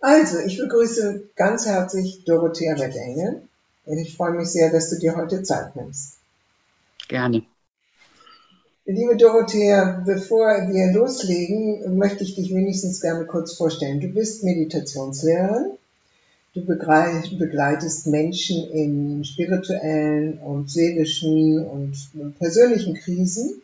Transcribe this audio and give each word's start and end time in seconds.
Also, 0.00 0.38
ich 0.38 0.56
begrüße 0.58 1.24
ganz 1.36 1.66
herzlich 1.66 2.24
Dorothea 2.24 2.78
Wettengel. 2.78 3.42
Ich 3.86 4.16
freue 4.16 4.32
mich 4.32 4.48
sehr, 4.48 4.70
dass 4.70 4.88
du 4.88 4.98
dir 4.98 5.14
heute 5.14 5.42
Zeit 5.42 5.76
nimmst. 5.76 6.16
Gerne. 7.08 7.42
Liebe 8.86 9.16
Dorothea, 9.16 10.02
bevor 10.06 10.46
wir 10.68 10.92
loslegen, 10.92 11.98
möchte 11.98 12.24
ich 12.24 12.34
dich 12.34 12.52
wenigstens 12.54 13.00
gerne 13.00 13.26
kurz 13.26 13.54
vorstellen. 13.54 14.00
Du 14.00 14.08
bist 14.08 14.42
Meditationslehrerin. 14.42 15.72
Du 16.54 16.64
begleitest 16.64 18.08
Menschen 18.08 18.68
in 18.70 19.24
spirituellen 19.24 20.38
und 20.38 20.70
seelischen 20.70 21.64
und 21.64 22.36
persönlichen 22.38 22.94
Krisen. 22.94 23.62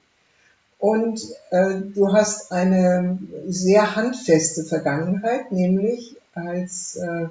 Und 0.79 1.21
äh, 1.51 1.81
du 1.95 2.13
hast 2.13 2.53
eine 2.53 3.19
sehr 3.49 3.97
handfeste 3.97 4.65
Vergangenheit, 4.65 5.51
nämlich 5.51 6.17
als 6.37 6.97
äh, 6.97 7.27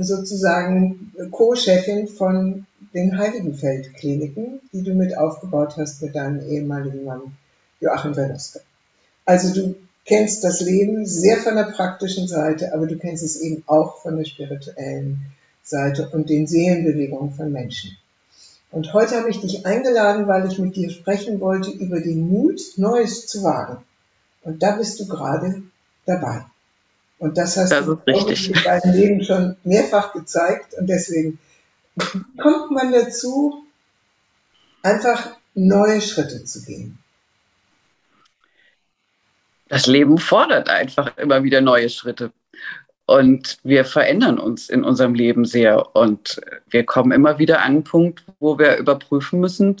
sozusagen 0.00 1.12
Co-Chefin 1.30 2.08
von 2.08 2.66
den 2.94 3.18
Heiligenfeld-Kliniken, 3.18 4.60
die 4.72 4.82
du 4.82 4.94
mit 4.94 5.16
aufgebaut 5.16 5.74
hast 5.76 6.02
mit 6.02 6.14
deinem 6.14 6.40
ehemaligen 6.48 7.04
Mann 7.04 7.36
Joachim 7.80 8.14
Vernoske. 8.14 8.60
Also 9.24 9.54
du 9.54 9.76
kennst 10.04 10.42
das 10.42 10.60
Leben 10.60 11.06
sehr 11.06 11.36
von 11.38 11.56
der 11.56 11.64
praktischen 11.64 12.26
Seite, 12.26 12.72
aber 12.74 12.86
du 12.86 12.98
kennst 12.98 13.22
es 13.22 13.40
eben 13.40 13.62
auch 13.66 13.98
von 13.98 14.16
der 14.16 14.24
spirituellen 14.24 15.20
Seite 15.62 16.08
und 16.08 16.30
den 16.30 16.46
Seelenbewegungen 16.46 17.32
von 17.34 17.52
Menschen. 17.52 17.96
Und 18.72 18.92
heute 18.92 19.16
habe 19.16 19.30
ich 19.30 19.40
dich 19.40 19.66
eingeladen, 19.66 20.26
weil 20.26 20.50
ich 20.50 20.58
mit 20.58 20.76
dir 20.76 20.90
sprechen 20.90 21.40
wollte 21.40 21.70
über 21.70 22.00
den 22.00 22.28
Mut, 22.28 22.60
Neues 22.76 23.26
zu 23.26 23.42
wagen. 23.42 23.78
Und 24.42 24.62
da 24.62 24.76
bist 24.76 24.98
du 25.00 25.06
gerade 25.06 25.62
dabei. 26.06 26.44
Und 27.20 27.36
das 27.36 27.58
hast 27.58 27.70
das 27.70 27.84
du 27.84 28.00
in 28.06 28.62
deinem 28.64 28.94
Leben 28.94 29.22
schon 29.22 29.56
mehrfach 29.62 30.14
gezeigt. 30.14 30.72
Und 30.74 30.86
deswegen 30.88 31.38
kommt 32.38 32.70
man 32.70 32.90
dazu, 32.90 33.66
einfach 34.82 35.36
neue 35.54 36.00
Schritte 36.00 36.44
zu 36.44 36.64
gehen. 36.64 36.98
Das 39.68 39.86
Leben 39.86 40.16
fordert 40.16 40.70
einfach 40.70 41.16
immer 41.18 41.44
wieder 41.44 41.60
neue 41.60 41.90
Schritte. 41.90 42.32
Und 43.04 43.58
wir 43.64 43.84
verändern 43.84 44.38
uns 44.38 44.70
in 44.70 44.82
unserem 44.82 45.14
Leben 45.14 45.44
sehr. 45.44 45.94
Und 45.94 46.40
wir 46.70 46.86
kommen 46.86 47.12
immer 47.12 47.38
wieder 47.38 47.58
an 47.58 47.66
einen 47.66 47.84
Punkt, 47.84 48.24
wo 48.38 48.58
wir 48.58 48.78
überprüfen 48.78 49.40
müssen, 49.40 49.76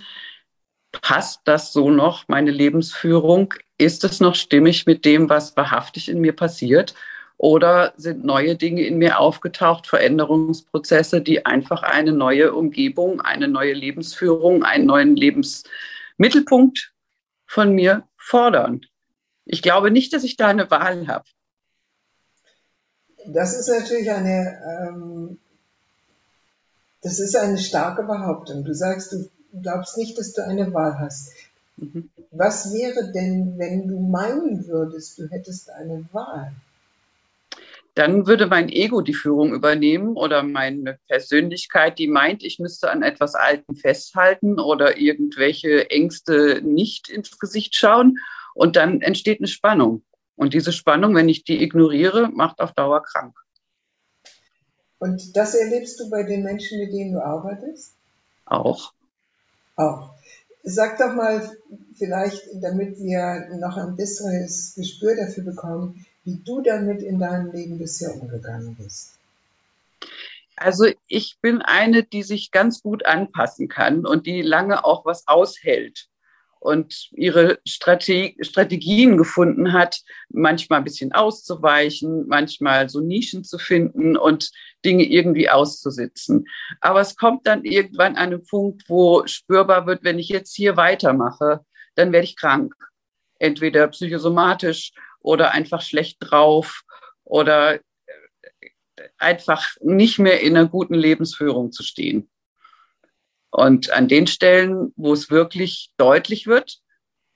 passt 0.92 1.40
das 1.44 1.72
so 1.72 1.90
noch, 1.90 2.28
meine 2.28 2.50
Lebensführung? 2.50 3.54
Ist 3.78 4.04
es 4.04 4.20
noch 4.20 4.34
stimmig 4.34 4.84
mit 4.84 5.06
dem, 5.06 5.30
was 5.30 5.56
wahrhaftig 5.56 6.10
in 6.10 6.20
mir 6.20 6.36
passiert? 6.36 6.94
Oder 7.40 7.94
sind 7.96 8.22
neue 8.22 8.54
Dinge 8.54 8.82
in 8.82 8.98
mir 8.98 9.18
aufgetaucht, 9.18 9.86
Veränderungsprozesse, 9.86 11.22
die 11.22 11.46
einfach 11.46 11.82
eine 11.82 12.12
neue 12.12 12.52
Umgebung, 12.52 13.22
eine 13.22 13.48
neue 13.48 13.72
Lebensführung, 13.72 14.62
einen 14.62 14.84
neuen 14.84 15.16
Lebensmittelpunkt 15.16 16.92
von 17.46 17.72
mir 17.74 18.06
fordern? 18.18 18.82
Ich 19.46 19.62
glaube 19.62 19.90
nicht, 19.90 20.12
dass 20.12 20.22
ich 20.22 20.36
da 20.36 20.48
eine 20.48 20.70
Wahl 20.70 21.08
habe. 21.08 21.24
Das 23.26 23.58
ist 23.58 23.70
natürlich 23.70 24.10
eine, 24.10 24.90
ähm, 24.90 25.38
das 27.00 27.20
ist 27.20 27.36
eine 27.36 27.56
starke 27.56 28.02
Behauptung. 28.02 28.64
Du 28.64 28.74
sagst, 28.74 29.12
du 29.12 29.30
glaubst 29.62 29.96
nicht, 29.96 30.18
dass 30.18 30.34
du 30.34 30.44
eine 30.44 30.74
Wahl 30.74 30.98
hast. 30.98 31.32
Mhm. 31.78 32.10
Was 32.32 32.74
wäre 32.74 33.12
denn, 33.12 33.54
wenn 33.56 33.88
du 33.88 33.98
meinen 33.98 34.66
würdest, 34.68 35.18
du 35.18 35.26
hättest 35.30 35.70
eine 35.70 36.04
Wahl? 36.12 36.52
Dann 38.00 38.26
würde 38.26 38.46
mein 38.46 38.70
Ego 38.70 39.02
die 39.02 39.12
Führung 39.12 39.52
übernehmen 39.52 40.16
oder 40.16 40.42
meine 40.42 40.98
Persönlichkeit, 41.06 41.98
die 41.98 42.08
meint, 42.08 42.42
ich 42.42 42.58
müsste 42.58 42.90
an 42.90 43.02
etwas 43.02 43.34
Alten 43.34 43.76
festhalten 43.76 44.58
oder 44.58 44.96
irgendwelche 44.96 45.90
Ängste 45.90 46.62
nicht 46.64 47.10
ins 47.10 47.38
Gesicht 47.38 47.74
schauen. 47.74 48.16
Und 48.54 48.76
dann 48.76 49.02
entsteht 49.02 49.40
eine 49.40 49.48
Spannung. 49.48 50.02
Und 50.34 50.54
diese 50.54 50.72
Spannung, 50.72 51.14
wenn 51.14 51.28
ich 51.28 51.44
die 51.44 51.62
ignoriere, 51.62 52.30
macht 52.30 52.60
auf 52.60 52.72
Dauer 52.72 53.02
krank. 53.02 53.36
Und 54.98 55.36
das 55.36 55.54
erlebst 55.54 56.00
du 56.00 56.08
bei 56.08 56.22
den 56.22 56.42
Menschen, 56.42 56.80
mit 56.80 56.94
denen 56.94 57.12
du 57.12 57.22
arbeitest? 57.22 57.96
Auch. 58.46 58.94
Auch. 59.76 60.14
Sag 60.62 60.96
doch 60.96 61.14
mal, 61.14 61.54
vielleicht, 61.98 62.48
damit 62.62 62.98
wir 62.98 63.58
noch 63.58 63.76
ein 63.76 63.94
besseres 63.94 64.74
Gespür 64.74 65.16
dafür 65.16 65.44
bekommen, 65.44 66.06
wie 66.24 66.36
du 66.44 66.60
damit 66.60 67.02
in 67.02 67.18
deinem 67.18 67.50
Leben 67.52 67.78
bisher 67.78 68.14
umgegangen 68.14 68.76
bist. 68.76 69.18
Also 70.56 70.86
ich 71.08 71.38
bin 71.40 71.62
eine, 71.62 72.02
die 72.02 72.22
sich 72.22 72.50
ganz 72.50 72.82
gut 72.82 73.06
anpassen 73.06 73.68
kann 73.68 74.04
und 74.04 74.26
die 74.26 74.42
lange 74.42 74.84
auch 74.84 75.06
was 75.06 75.26
aushält 75.26 76.10
und 76.60 77.08
ihre 77.12 77.58
Strate 77.66 78.34
Strategien 78.42 79.16
gefunden 79.16 79.72
hat, 79.72 80.02
manchmal 80.28 80.80
ein 80.80 80.84
bisschen 80.84 81.12
auszuweichen, 81.12 82.28
manchmal 82.28 82.90
so 82.90 83.00
Nischen 83.00 83.44
zu 83.44 83.58
finden 83.58 84.16
und 84.16 84.50
Dinge 84.84 85.04
irgendwie 85.04 85.48
auszusitzen. 85.48 86.46
Aber 86.82 87.00
es 87.00 87.16
kommt 87.16 87.46
dann 87.46 87.64
irgendwann 87.64 88.16
an 88.16 88.34
einen 88.34 88.44
Punkt, 88.44 88.84
wo 88.88 89.26
spürbar 89.26 89.86
wird, 89.86 90.04
wenn 90.04 90.18
ich 90.18 90.28
jetzt 90.28 90.54
hier 90.54 90.76
weitermache, 90.76 91.64
dann 91.94 92.12
werde 92.12 92.26
ich 92.26 92.36
krank. 92.36 92.74
Entweder 93.38 93.88
psychosomatisch 93.88 94.92
oder 95.20 95.52
einfach 95.52 95.82
schlecht 95.82 96.18
drauf 96.20 96.82
oder 97.24 97.76
äh, 97.76 97.80
einfach 99.18 99.76
nicht 99.80 100.18
mehr 100.18 100.40
in 100.40 100.56
einer 100.56 100.68
guten 100.68 100.94
Lebensführung 100.94 101.72
zu 101.72 101.82
stehen. 101.82 102.30
Und 103.50 103.90
an 103.90 104.08
den 104.08 104.26
Stellen, 104.26 104.92
wo 104.96 105.12
es 105.12 105.30
wirklich 105.30 105.90
deutlich 105.96 106.46
wird, 106.46 106.80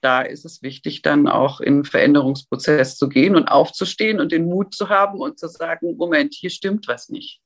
da 0.00 0.20
ist 0.20 0.44
es 0.44 0.62
wichtig, 0.62 1.02
dann 1.02 1.26
auch 1.26 1.60
in 1.60 1.74
einen 1.74 1.84
Veränderungsprozess 1.84 2.96
zu 2.96 3.08
gehen 3.08 3.36
und 3.36 3.48
aufzustehen 3.48 4.20
und 4.20 4.32
den 4.32 4.44
Mut 4.44 4.74
zu 4.74 4.90
haben 4.90 5.18
und 5.18 5.38
zu 5.38 5.48
sagen, 5.48 5.96
Moment, 5.96 6.34
hier 6.34 6.50
stimmt 6.50 6.86
was 6.88 7.08
nicht. 7.08 7.40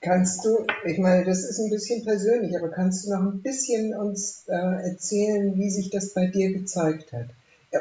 Kannst 0.00 0.44
du, 0.44 0.66
ich 0.84 0.98
meine, 0.98 1.24
das 1.24 1.44
ist 1.44 1.60
ein 1.60 1.70
bisschen 1.70 2.04
persönlich, 2.04 2.56
aber 2.56 2.70
kannst 2.70 3.06
du 3.06 3.10
noch 3.10 3.20
ein 3.20 3.42
bisschen 3.42 3.94
uns 3.94 4.44
äh, 4.48 4.90
erzählen, 4.90 5.56
wie 5.56 5.70
sich 5.70 5.90
das 5.90 6.12
bei 6.14 6.26
dir 6.26 6.52
gezeigt 6.52 7.12
hat? 7.12 7.26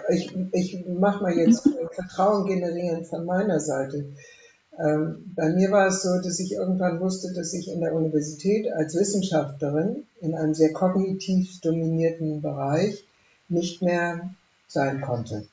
Ich, 0.09 0.35
ich 0.51 0.85
mache 0.87 1.23
mal 1.23 1.37
jetzt 1.37 1.67
Vertrauen 1.91 2.45
generieren 2.45 3.05
von 3.05 3.25
meiner 3.25 3.59
Seite. 3.59 4.05
Ähm, 4.79 5.31
bei 5.35 5.49
mir 5.49 5.71
war 5.71 5.87
es 5.87 6.01
so, 6.01 6.21
dass 6.21 6.39
ich 6.39 6.53
irgendwann 6.53 6.99
wusste, 6.99 7.33
dass 7.33 7.53
ich 7.53 7.69
in 7.69 7.81
der 7.81 7.93
Universität 7.93 8.71
als 8.71 8.95
Wissenschaftlerin 8.95 10.03
in 10.21 10.33
einem 10.33 10.53
sehr 10.53 10.71
kognitiv 10.71 11.59
dominierten 11.61 12.41
Bereich 12.41 13.03
nicht 13.49 13.81
mehr 13.81 14.31
sein 14.67 15.01
konnte. 15.01 15.45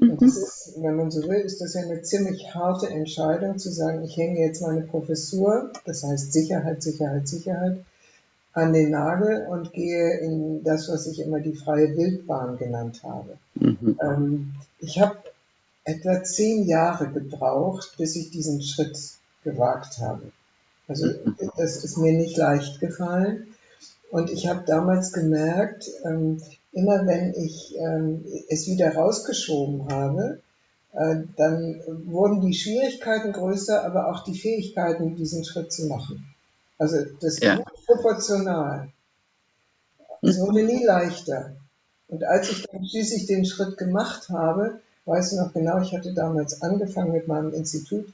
Und 0.00 0.20
das 0.20 0.36
ist, 0.36 0.74
wenn 0.76 0.96
man 0.96 1.10
so 1.10 1.22
will, 1.22 1.40
ist 1.40 1.60
das 1.60 1.74
ja 1.74 1.82
eine 1.82 2.02
ziemlich 2.02 2.54
harte 2.54 2.88
Entscheidung 2.88 3.58
zu 3.58 3.70
sagen, 3.72 4.04
ich 4.04 4.16
hänge 4.16 4.40
jetzt 4.40 4.60
meine 4.60 4.82
Professur, 4.82 5.70
das 5.86 6.02
heißt 6.02 6.32
Sicherheit, 6.32 6.82
Sicherheit, 6.82 7.28
Sicherheit, 7.28 7.78
an 8.54 8.72
den 8.72 8.90
Nagel 8.90 9.46
und 9.48 9.72
gehe 9.72 10.18
in 10.20 10.62
das, 10.62 10.88
was 10.88 11.06
ich 11.06 11.20
immer 11.20 11.40
die 11.40 11.54
freie 11.54 11.96
Wildbahn 11.96 12.56
genannt 12.56 13.02
habe. 13.02 13.36
Mhm. 13.54 13.98
Ähm, 14.00 14.54
ich 14.78 15.00
habe 15.00 15.16
etwa 15.84 16.22
zehn 16.22 16.64
Jahre 16.64 17.08
gebraucht, 17.08 17.94
bis 17.98 18.16
ich 18.16 18.30
diesen 18.30 18.62
Schritt 18.62 18.96
gewagt 19.42 19.98
habe. 19.98 20.32
Also 20.86 21.08
das 21.56 21.84
ist 21.84 21.98
mir 21.98 22.12
nicht 22.12 22.36
leicht 22.36 22.80
gefallen. 22.80 23.48
Und 24.10 24.30
ich 24.30 24.46
habe 24.46 24.64
damals 24.66 25.12
gemerkt, 25.12 25.90
ähm, 26.04 26.40
immer 26.72 27.06
wenn 27.06 27.34
ich 27.34 27.74
ähm, 27.76 28.24
es 28.48 28.68
wieder 28.68 28.94
rausgeschoben 28.94 29.88
habe, 29.90 30.40
äh, 30.92 31.16
dann 31.36 31.80
wurden 32.06 32.40
die 32.40 32.54
Schwierigkeiten 32.54 33.32
größer, 33.32 33.84
aber 33.84 34.08
auch 34.08 34.22
die 34.22 34.38
Fähigkeiten, 34.38 35.16
diesen 35.16 35.44
Schritt 35.44 35.72
zu 35.72 35.86
machen. 35.86 36.33
Also 36.78 36.98
das 37.20 37.40
ja. 37.40 37.54
ist 37.54 37.86
proportional. 37.86 38.88
Es 40.22 40.40
wurde 40.40 40.62
nie 40.62 40.84
leichter. 40.84 41.54
Und 42.08 42.24
als 42.24 42.50
ich 42.50 42.66
dann 42.66 42.86
schließlich 42.86 43.26
den 43.26 43.44
Schritt 43.44 43.76
gemacht 43.76 44.28
habe, 44.28 44.80
weiß 45.04 45.32
ich 45.32 45.38
noch 45.38 45.52
genau, 45.52 45.80
ich 45.80 45.92
hatte 45.92 46.14
damals 46.14 46.62
angefangen 46.62 47.12
mit 47.12 47.28
meinem 47.28 47.52
Institut 47.52 48.06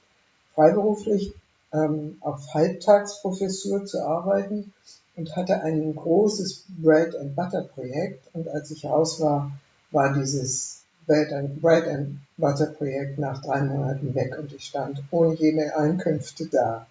freiberuflich 0.55 1.35
ähm, 1.73 2.17
auf 2.21 2.53
Halbtagsprofessur 2.53 3.87
zu 3.87 4.05
arbeiten 4.05 4.73
und 5.17 5.37
hatte 5.37 5.63
ein 5.63 5.95
großes 5.95 6.65
Bread 6.83 7.15
and 7.17 7.37
Butter 7.37 7.63
Projekt. 7.63 8.25
Und 8.33 8.49
als 8.49 8.71
ich 8.71 8.85
raus 8.85 9.21
war, 9.21 9.53
war 9.91 10.15
dieses 10.15 10.83
Bread 11.07 11.33
and, 11.33 11.61
Bread 11.61 11.87
and 11.87 12.19
Butter 12.37 12.67
Projekt 12.67 13.19
nach 13.19 13.43
drei 13.43 13.63
Monaten 13.63 14.15
weg 14.15 14.37
und 14.39 14.53
ich 14.53 14.65
stand 14.65 15.03
ohne 15.11 15.35
jede 15.35 15.77
Einkünfte 15.77 16.47
da. 16.47 16.87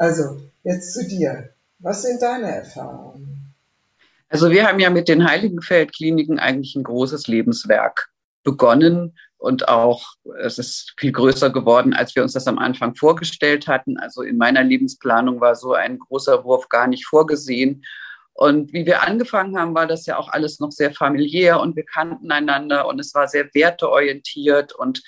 Also, 0.00 0.40
jetzt 0.62 0.94
zu 0.94 1.06
dir. 1.06 1.50
Was 1.78 2.00
sind 2.00 2.22
deine 2.22 2.56
Erfahrungen? 2.56 3.54
Also 4.30 4.50
wir 4.50 4.66
haben 4.66 4.80
ja 4.80 4.88
mit 4.88 5.08
den 5.08 5.28
Heiligenfeld-Kliniken 5.28 6.38
eigentlich 6.38 6.74
ein 6.74 6.84
großes 6.84 7.26
Lebenswerk 7.26 8.08
begonnen 8.42 9.18
und 9.36 9.68
auch 9.68 10.14
es 10.42 10.58
ist 10.58 10.94
viel 10.96 11.12
größer 11.12 11.50
geworden, 11.50 11.92
als 11.92 12.16
wir 12.16 12.22
uns 12.22 12.32
das 12.32 12.46
am 12.46 12.58
Anfang 12.58 12.94
vorgestellt 12.94 13.68
hatten. 13.68 13.98
Also 13.98 14.22
in 14.22 14.38
meiner 14.38 14.64
Lebensplanung 14.64 15.38
war 15.42 15.54
so 15.54 15.74
ein 15.74 15.98
großer 15.98 16.44
Wurf 16.44 16.70
gar 16.70 16.86
nicht 16.86 17.04
vorgesehen. 17.04 17.84
Und 18.32 18.72
wie 18.72 18.86
wir 18.86 19.02
angefangen 19.02 19.58
haben, 19.58 19.74
war 19.74 19.86
das 19.86 20.06
ja 20.06 20.16
auch 20.16 20.30
alles 20.30 20.60
noch 20.60 20.72
sehr 20.72 20.94
familiär 20.94 21.60
und 21.60 21.76
wir 21.76 21.84
kannten 21.84 22.32
einander 22.32 22.86
und 22.86 23.00
es 23.00 23.14
war 23.14 23.28
sehr 23.28 23.50
werteorientiert. 23.52 24.72
Und 24.72 25.02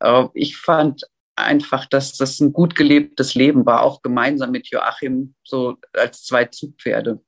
äh, 0.00 0.24
ich 0.34 0.56
fand 0.56 1.04
einfach, 1.36 1.86
dass 1.86 2.16
das 2.16 2.40
ein 2.40 2.52
gut 2.52 2.74
gelebtes 2.74 3.34
Leben 3.34 3.66
war, 3.66 3.82
auch 3.82 4.02
gemeinsam 4.02 4.50
mit 4.50 4.68
Joachim, 4.68 5.34
so 5.42 5.76
als 5.92 6.24
zwei 6.24 6.46
Zugpferde. 6.46 7.20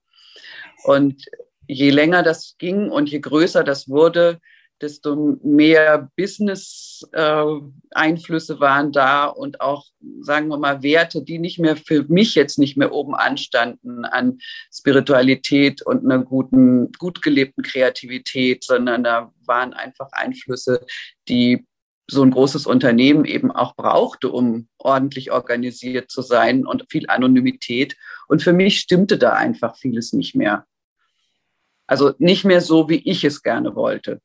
Und 0.85 1.25
je 1.67 1.91
länger 1.91 2.23
das 2.23 2.57
ging 2.59 2.91
und 2.91 3.11
je 3.11 3.21
größer 3.21 3.65
das 3.65 3.89
wurde, 3.89 4.41
desto 4.81 5.39
mehr 5.43 6.11
Business-Einflüsse 6.17 8.55
äh, 8.55 8.61
waren 8.61 8.93
da 8.93 9.27
und 9.27 9.61
auch, 9.61 9.87
sagen 10.21 10.49
wir 10.49 10.57
mal, 10.59 10.83
Werte, 10.83 11.23
die 11.23 11.39
nicht 11.39 11.59
mehr 11.59 11.77
für 11.77 12.05
mich 12.09 12.35
jetzt 12.35 12.59
nicht 12.59 12.77
mehr 12.77 12.93
oben 12.93 13.15
anstanden 13.15 14.05
an 14.05 14.39
Spiritualität 14.73 15.83
und 15.83 16.05
einer 16.05 16.23
guten, 16.23 16.93
gut 16.99 17.23
gelebten 17.23 17.63
Kreativität, 17.63 18.65
sondern 18.65 19.03
da 19.03 19.33
waren 19.47 19.73
einfach 19.73 20.11
Einflüsse, 20.13 20.85
die 21.29 21.67
so 22.09 22.23
ein 22.23 22.31
großes 22.31 22.67
Unternehmen 22.67 23.25
eben 23.25 23.51
auch 23.51 23.75
brauchte, 23.75 24.31
um 24.31 24.69
ordentlich 24.79 25.33
organisiert 25.33 26.11
zu 26.11 26.23
sein 26.23 26.65
und 26.65 26.87
viel 26.89 27.09
Anonymität. 27.09 27.97
Und 28.29 28.43
für 28.43 28.53
mich 28.53 28.79
stimmte 28.79 29.19
da 29.19 29.33
einfach 29.33 29.77
vieles 29.77 30.13
nicht 30.13 30.35
mehr. 30.37 30.67
Also 31.87 32.15
nicht 32.19 32.45
mehr 32.45 32.61
so, 32.61 32.89
wie 32.89 33.03
ich 33.09 33.25
es 33.25 33.43
gerne 33.43 33.75
wollte. 33.75 34.21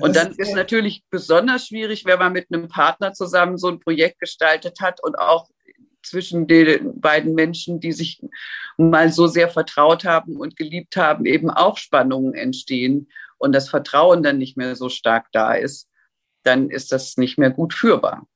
Und 0.00 0.16
dann 0.16 0.32
ist 0.32 0.54
natürlich 0.54 1.04
besonders 1.10 1.66
schwierig, 1.66 2.04
wenn 2.04 2.18
man 2.18 2.32
mit 2.32 2.46
einem 2.50 2.68
Partner 2.68 3.12
zusammen 3.12 3.56
so 3.56 3.68
ein 3.68 3.80
Projekt 3.80 4.18
gestaltet 4.18 4.80
hat 4.80 5.02
und 5.02 5.18
auch 5.18 5.48
zwischen 6.02 6.46
den 6.46 7.00
beiden 7.00 7.34
Menschen, 7.34 7.80
die 7.80 7.92
sich 7.92 8.20
mal 8.76 9.12
so 9.12 9.26
sehr 9.26 9.48
vertraut 9.48 10.04
haben 10.04 10.36
und 10.36 10.56
geliebt 10.56 10.96
haben, 10.96 11.26
eben 11.26 11.50
auch 11.50 11.78
Spannungen 11.78 12.34
entstehen 12.34 13.08
und 13.38 13.54
das 13.54 13.68
Vertrauen 13.68 14.22
dann 14.22 14.38
nicht 14.38 14.56
mehr 14.56 14.76
so 14.76 14.88
stark 14.88 15.28
da 15.32 15.54
ist, 15.54 15.88
dann 16.46 16.70
ist 16.70 16.92
das 16.92 17.16
nicht 17.16 17.38
mehr 17.38 17.50
gut 17.50 17.74
führbar. 17.74 18.26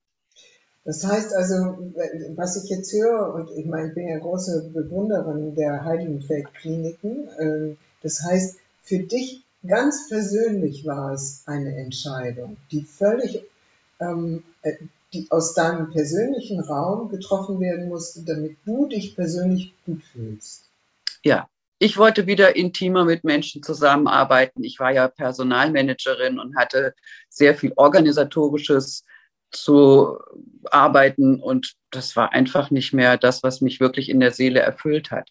Das 0.85 1.05
heißt 1.05 1.35
also, 1.35 1.93
was 2.37 2.63
ich 2.63 2.71
jetzt 2.71 2.93
höre, 2.93 3.35
und 3.35 3.51
ich 3.57 3.67
meine, 3.67 3.89
ich 3.89 3.95
bin 3.95 4.09
ja 4.09 4.19
große 4.19 4.71
Bewunderin 4.73 5.55
der 5.55 5.85
Heiligenfeld-Kliniken, 5.85 7.29
ähm, 7.39 7.77
das 8.03 8.23
heißt, 8.23 8.57
für 8.83 8.99
dich 8.99 9.45
ganz 9.67 10.09
persönlich 10.09 10.87
war 10.87 11.13
es 11.13 11.43
eine 11.47 11.77
Entscheidung, 11.77 12.57
die 12.73 12.83
völlig, 12.83 13.45
ähm, 14.01 14.43
äh, 14.63 14.73
die 15.13 15.27
aus 15.31 15.55
deinem 15.55 15.91
persönlichen 15.91 16.61
Raum 16.61 17.11
getroffen 17.11 17.61
werden 17.61 17.89
musste, 17.89 18.23
damit 18.23 18.57
du 18.65 18.87
dich 18.87 19.15
persönlich 19.15 19.75
gut 19.85 20.03
fühlst. 20.03 20.63
Ja, 21.23 21.49
ich 21.83 21.97
wollte 21.97 22.27
wieder 22.27 22.57
intimer 22.57 23.07
mit 23.07 23.25
Menschen 23.25 23.63
zusammenarbeiten. 23.63 24.63
Ich 24.63 24.79
war 24.79 24.93
ja 24.93 25.09
Personalmanagerin 25.09 26.39
und 26.39 26.55
hatte 26.55 26.95
sehr 27.31 27.55
viel 27.55 27.73
organisatorisches 27.75 29.07
zu 29.51 30.19
arbeiten 30.71 31.41
und 31.41 31.75
das 31.91 32.15
war 32.17 32.33
einfach 32.33 32.71
nicht 32.71 32.93
mehr 32.93 33.17
das, 33.17 33.43
was 33.43 33.63
mich 33.63 33.81
wirklich 33.81 34.11
in 34.11 34.21
der 34.21 34.31
Seele 34.31 34.61
erfüllt 34.61 35.11
hat. 35.11 35.31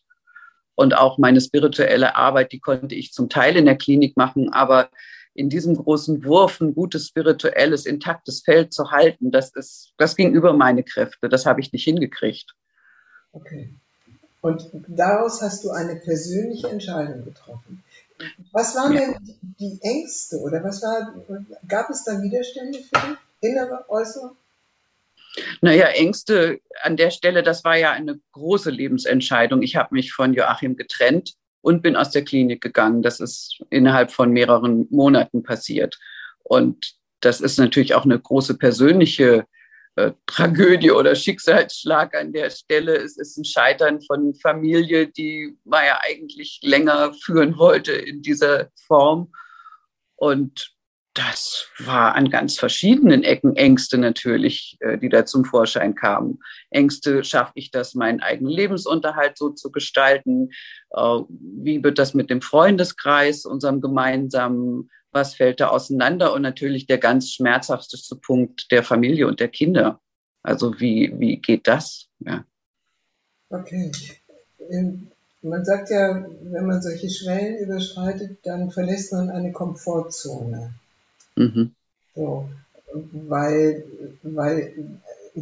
Und 0.74 0.98
auch 0.98 1.20
meine 1.20 1.40
spirituelle 1.40 2.16
Arbeit, 2.16 2.52
die 2.52 2.60
konnte 2.60 2.96
ich 2.96 3.14
zum 3.14 3.30
Teil 3.30 3.56
in 3.56 3.66
der 3.66 3.78
Klinik 3.78 4.18
machen, 4.18 4.52
aber 4.52 4.90
in 5.36 5.50
diesem 5.50 5.76
großen 5.76 6.26
Wurf 6.26 6.60
ein 6.62 6.74
gutes 6.74 7.08
spirituelles, 7.08 7.86
intaktes 7.86 8.42
Feld 8.42 8.74
zu 8.74 8.90
halten, 8.90 9.30
das 9.30 9.56
ist, 9.56 9.94
das 9.98 10.16
ging 10.16 10.34
über 10.34 10.54
meine 10.54 10.84
Kräfte. 10.84 11.30
Das 11.30 11.46
habe 11.46 11.62
ich 11.62 11.72
nicht 11.72 11.84
hingekriegt. 11.84 12.56
Okay. 13.32 13.76
Und 14.42 14.70
daraus 14.88 15.42
hast 15.42 15.64
du 15.64 15.72
eine 15.72 15.96
persönliche 15.98 16.70
Entscheidung 16.70 17.26
getroffen. 17.26 17.84
Was 18.52 18.76
waren 18.76 18.94
ja. 18.94 19.02
denn 19.02 19.16
die 19.60 19.80
Ängste 19.82 20.38
oder 20.38 20.64
was 20.64 20.82
war, 20.82 21.14
gab 21.68 21.90
es 21.90 22.04
da 22.04 22.22
Widerstände 22.22 22.80
für 22.80 23.08
dich? 23.08 23.18
Innere, 23.42 23.86
äußere? 23.88 24.36
Naja, 25.62 25.88
Ängste 25.88 26.60
an 26.82 26.98
der 26.98 27.12
Stelle, 27.12 27.44
das 27.44 27.64
war 27.64 27.78
ja 27.78 27.92
eine 27.92 28.20
große 28.32 28.70
Lebensentscheidung. 28.70 29.62
Ich 29.62 29.76
habe 29.76 29.94
mich 29.94 30.12
von 30.12 30.34
Joachim 30.34 30.76
getrennt 30.76 31.36
und 31.62 31.82
bin 31.82 31.96
aus 31.96 32.12
der 32.12 32.24
Klinik 32.26 32.62
gegangen. 32.62 33.02
Das 33.02 33.20
ist 33.20 33.62
innerhalb 33.70 34.12
von 34.12 34.32
mehreren 34.32 34.88
Monaten 34.90 35.44
passiert. 35.44 35.98
Und 36.44 36.96
das 37.22 37.42
ist 37.42 37.60
natürlich 37.60 37.96
auch 37.96 38.06
eine 38.06 38.20
große 38.20 38.58
persönliche 38.58 39.46
äh, 40.00 40.14
Tragödie 40.26 40.92
oder 40.92 41.14
Schicksalsschlag 41.14 42.16
an 42.16 42.32
der 42.32 42.50
Stelle. 42.50 42.96
Es 42.96 43.18
ist 43.18 43.38
ein 43.38 43.44
Scheitern 43.44 44.02
von 44.02 44.34
Familie, 44.34 45.08
die 45.08 45.58
man 45.66 45.86
ja 45.86 46.00
eigentlich 46.02 46.60
länger 46.64 47.14
führen 47.14 47.58
wollte 47.58 47.92
in 47.92 48.22
dieser 48.22 48.70
Form. 48.88 49.32
Und 50.16 50.74
das 51.14 51.68
war 51.80 52.16
an 52.16 52.30
ganz 52.30 52.58
verschiedenen 52.58 53.24
Ecken 53.24 53.56
Ängste 53.56 53.98
natürlich, 53.98 54.78
äh, 54.80 54.98
die 54.98 55.10
da 55.10 55.26
zum 55.26 55.44
Vorschein 55.44 55.96
kamen. 55.96 56.40
Ängste, 56.70 57.24
schaffe 57.24 57.54
ich 57.56 57.72
das, 57.72 57.94
meinen 57.94 58.22
eigenen 58.22 58.52
Lebensunterhalt 58.52 59.38
so 59.38 59.50
zu 59.50 59.72
gestalten? 59.72 60.50
Äh, 60.92 61.20
wie 61.30 61.84
wird 61.84 62.00
das 62.00 62.14
mit 62.14 62.30
dem 62.30 62.42
Freundeskreis, 62.42 63.46
unserem 63.46 63.82
gemeinsamen? 63.82 64.90
Was 65.12 65.36
fällt 65.36 65.60
da 65.60 65.70
auseinander? 65.70 66.34
Und 66.34 66.42
natürlich 66.42 66.86
der 66.86 66.98
ganz 66.98 67.32
schmerzhafteste 67.32 68.16
Punkt 68.16 68.72
der 68.72 68.84
Familie 68.84 69.28
und 69.28 69.40
der 69.40 69.50
Kinder. 69.50 70.00
Also 70.44 70.80
wie, 70.80 71.14
wie 71.18 71.38
geht 71.38 71.68
das? 71.68 72.08
Ja. 72.20 72.46
Okay. 73.50 73.92
Ähm, 74.70 75.08
man 75.42 75.64
sagt 75.64 75.90
ja, 75.90 76.26
wenn 76.42 76.66
man 76.66 76.82
solche 76.82 77.10
Schwellen 77.10 77.58
überschreitet, 77.58 78.40
dann 78.44 78.72
verlässt 78.72 79.14
man 79.14 79.30
eine 79.30 79.52
Komfortzone. 79.52 80.74
Mhm. 81.36 81.72
So, 82.14 82.50
weil, 82.94 83.84
weil 84.24 84.74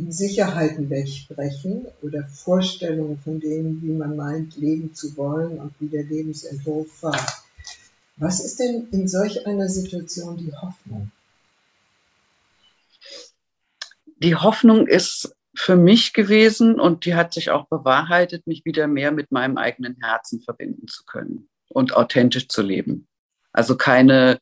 Sicherheiten 0.09 0.89
wegbrechen 0.89 1.87
oder 2.01 2.23
Vorstellungen 2.25 3.17
von 3.17 3.39
dem, 3.39 3.81
wie 3.81 3.93
man 3.93 4.15
meint, 4.15 4.57
leben 4.57 4.93
zu 4.93 5.15
wollen 5.17 5.59
und 5.59 5.73
wie 5.79 5.87
der 5.87 6.03
Lebensentwurf 6.03 7.01
war. 7.01 7.19
Was 8.17 8.39
ist 8.39 8.59
denn 8.59 8.87
in 8.91 9.07
solch 9.07 9.45
einer 9.45 9.69
Situation 9.69 10.37
die 10.37 10.53
Hoffnung? 10.53 11.11
Die 14.17 14.35
Hoffnung 14.35 14.87
ist 14.87 15.35
für 15.55 15.75
mich 15.75 16.13
gewesen 16.13 16.79
und 16.79 17.05
die 17.05 17.15
hat 17.15 17.33
sich 17.33 17.51
auch 17.51 17.67
bewahrheitet, 17.67 18.47
mich 18.47 18.65
wieder 18.65 18.87
mehr 18.87 19.11
mit 19.11 19.31
meinem 19.31 19.57
eigenen 19.57 19.97
Herzen 20.01 20.41
verbinden 20.41 20.87
zu 20.87 21.03
können 21.05 21.49
und 21.69 21.95
authentisch 21.95 22.47
zu 22.47 22.61
leben. 22.61 23.07
Also 23.51 23.77
keine 23.77 24.39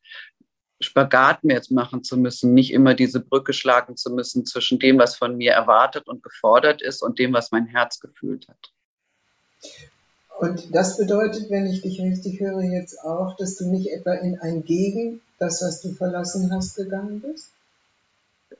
Spagat 0.81 1.43
mehr 1.43 1.61
machen 1.69 2.03
zu 2.03 2.17
müssen, 2.17 2.53
nicht 2.53 2.71
immer 2.71 2.93
diese 2.93 3.19
Brücke 3.19 3.53
schlagen 3.53 3.95
zu 3.95 4.09
müssen 4.11 4.45
zwischen 4.45 4.79
dem, 4.79 4.97
was 4.97 5.15
von 5.15 5.37
mir 5.37 5.53
erwartet 5.53 6.07
und 6.07 6.23
gefordert 6.23 6.81
ist 6.81 7.01
und 7.01 7.19
dem, 7.19 7.33
was 7.33 7.51
mein 7.51 7.65
Herz 7.65 7.99
gefühlt 7.99 8.47
hat. 8.47 8.71
Und 10.37 10.75
das 10.75 10.97
bedeutet, 10.97 11.49
wenn 11.49 11.65
ich 11.65 11.81
dich 11.81 12.01
richtig 12.01 12.39
höre, 12.39 12.61
jetzt 12.61 12.99
auch, 13.03 13.37
dass 13.37 13.55
du 13.57 13.69
nicht 13.69 13.91
etwa 13.91 14.13
in 14.13 14.39
ein 14.39 14.63
Gegen 14.63 15.21
das, 15.39 15.61
was 15.61 15.81
du 15.81 15.93
verlassen 15.93 16.51
hast, 16.53 16.75
gegangen 16.75 17.21
bist? 17.21 17.51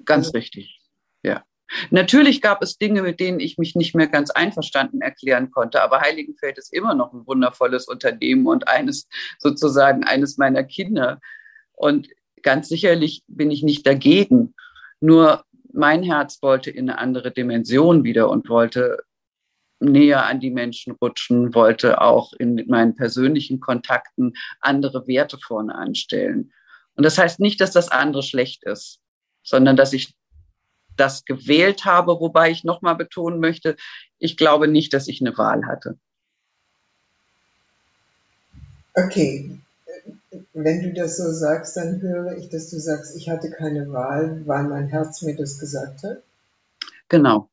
Ganz 0.06 0.34
richtig, 0.34 0.80
ja. 1.24 1.44
Natürlich 1.90 2.42
gab 2.42 2.62
es 2.62 2.78
Dinge, 2.78 3.02
mit 3.02 3.20
denen 3.20 3.40
ich 3.40 3.58
mich 3.58 3.76
nicht 3.76 3.96
mehr 3.96 4.08
ganz 4.08 4.30
einverstanden 4.30 5.02
erklären 5.02 5.52
konnte, 5.52 5.82
aber 5.82 6.02
Heiligenfeld 6.02 6.58
ist 6.58 6.72
immer 6.72 6.94
noch 6.94 7.12
ein 7.12 7.26
wundervolles 7.26 7.88
Unternehmen 7.88 8.46
und 8.48 8.68
eines 8.68 9.08
sozusagen 9.40 10.04
eines 10.04 10.38
meiner 10.38 10.64
Kinder. 10.64 11.20
Und 11.74 12.08
ganz 12.44 12.70
sicherlich 12.70 13.24
bin 13.28 13.52
ich 13.52 13.64
nicht 13.64 13.86
dagegen. 13.86 14.54
Nur 15.02 15.44
mein 15.74 16.04
Herz 16.04 16.42
wollte 16.42 16.70
in 16.70 16.90
eine 16.90 17.00
andere 17.00 17.32
Dimension 17.32 18.04
wieder 18.04 18.30
und 18.30 18.48
wollte 18.48 19.04
näher 19.80 20.26
an 20.26 20.40
die 20.40 20.52
Menschen 20.52 20.94
rutschen, 21.02 21.54
wollte 21.54 22.02
auch 22.02 22.34
in 22.34 22.64
meinen 22.68 22.96
persönlichen 22.96 23.60
Kontakten 23.60 24.34
andere 24.62 25.08
Werte 25.08 25.38
vorne 25.38 25.76
anstellen. 25.76 26.54
Und 26.96 27.04
das 27.04 27.18
heißt 27.18 27.40
nicht, 27.40 27.60
dass 27.62 27.72
das 27.72 27.90
andere 27.90 28.24
schlecht 28.24 28.64
ist, 28.64 29.00
sondern 29.44 29.76
dass 29.76 29.94
ich 29.94 30.16
das 30.96 31.26
gewählt 31.26 31.84
habe, 31.86 32.20
wobei 32.20 32.52
ich 32.52 32.64
nochmal 32.64 32.96
betonen 32.96 33.40
möchte, 33.40 33.76
ich 34.18 34.38
glaube 34.38 34.68
nicht, 34.68 34.94
dass 34.94 35.08
ich 35.08 35.20
eine 35.22 35.38
Wahl 35.38 35.66
hatte. 35.66 35.98
Okay, 38.94 39.60
wenn 40.54 40.84
du 40.84 40.94
das 40.94 41.18
so 41.18 41.32
sagst, 41.32 41.76
dann 41.76 42.02
höre 42.02 42.38
ich, 42.38 42.50
dass 42.50 42.70
du 42.70 42.80
sagst, 42.80 43.16
ich 43.16 43.30
hatte 43.30 43.52
keine 43.52 43.92
Wahl, 43.92 44.42
weil 44.46 44.64
mein 44.64 44.88
Herz 44.88 45.22
mir 45.22 45.36
das 45.36 45.60
gesagt 45.60 46.04
hat. 46.04 46.24
Genau. 47.10 47.50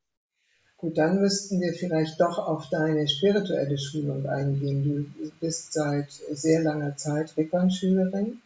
Gut, 0.82 0.98
dann 0.98 1.20
müssten 1.20 1.60
wir 1.60 1.74
vielleicht 1.74 2.20
doch 2.20 2.38
auf 2.38 2.68
deine 2.68 3.06
spirituelle 3.06 3.78
Schulung 3.78 4.26
eingehen. 4.26 5.14
Du 5.16 5.30
bist 5.40 5.72
seit 5.72 6.10
sehr 6.10 6.60
langer 6.60 6.96
Zeit 6.96 7.36
Rickern-Schülerin 7.36 8.40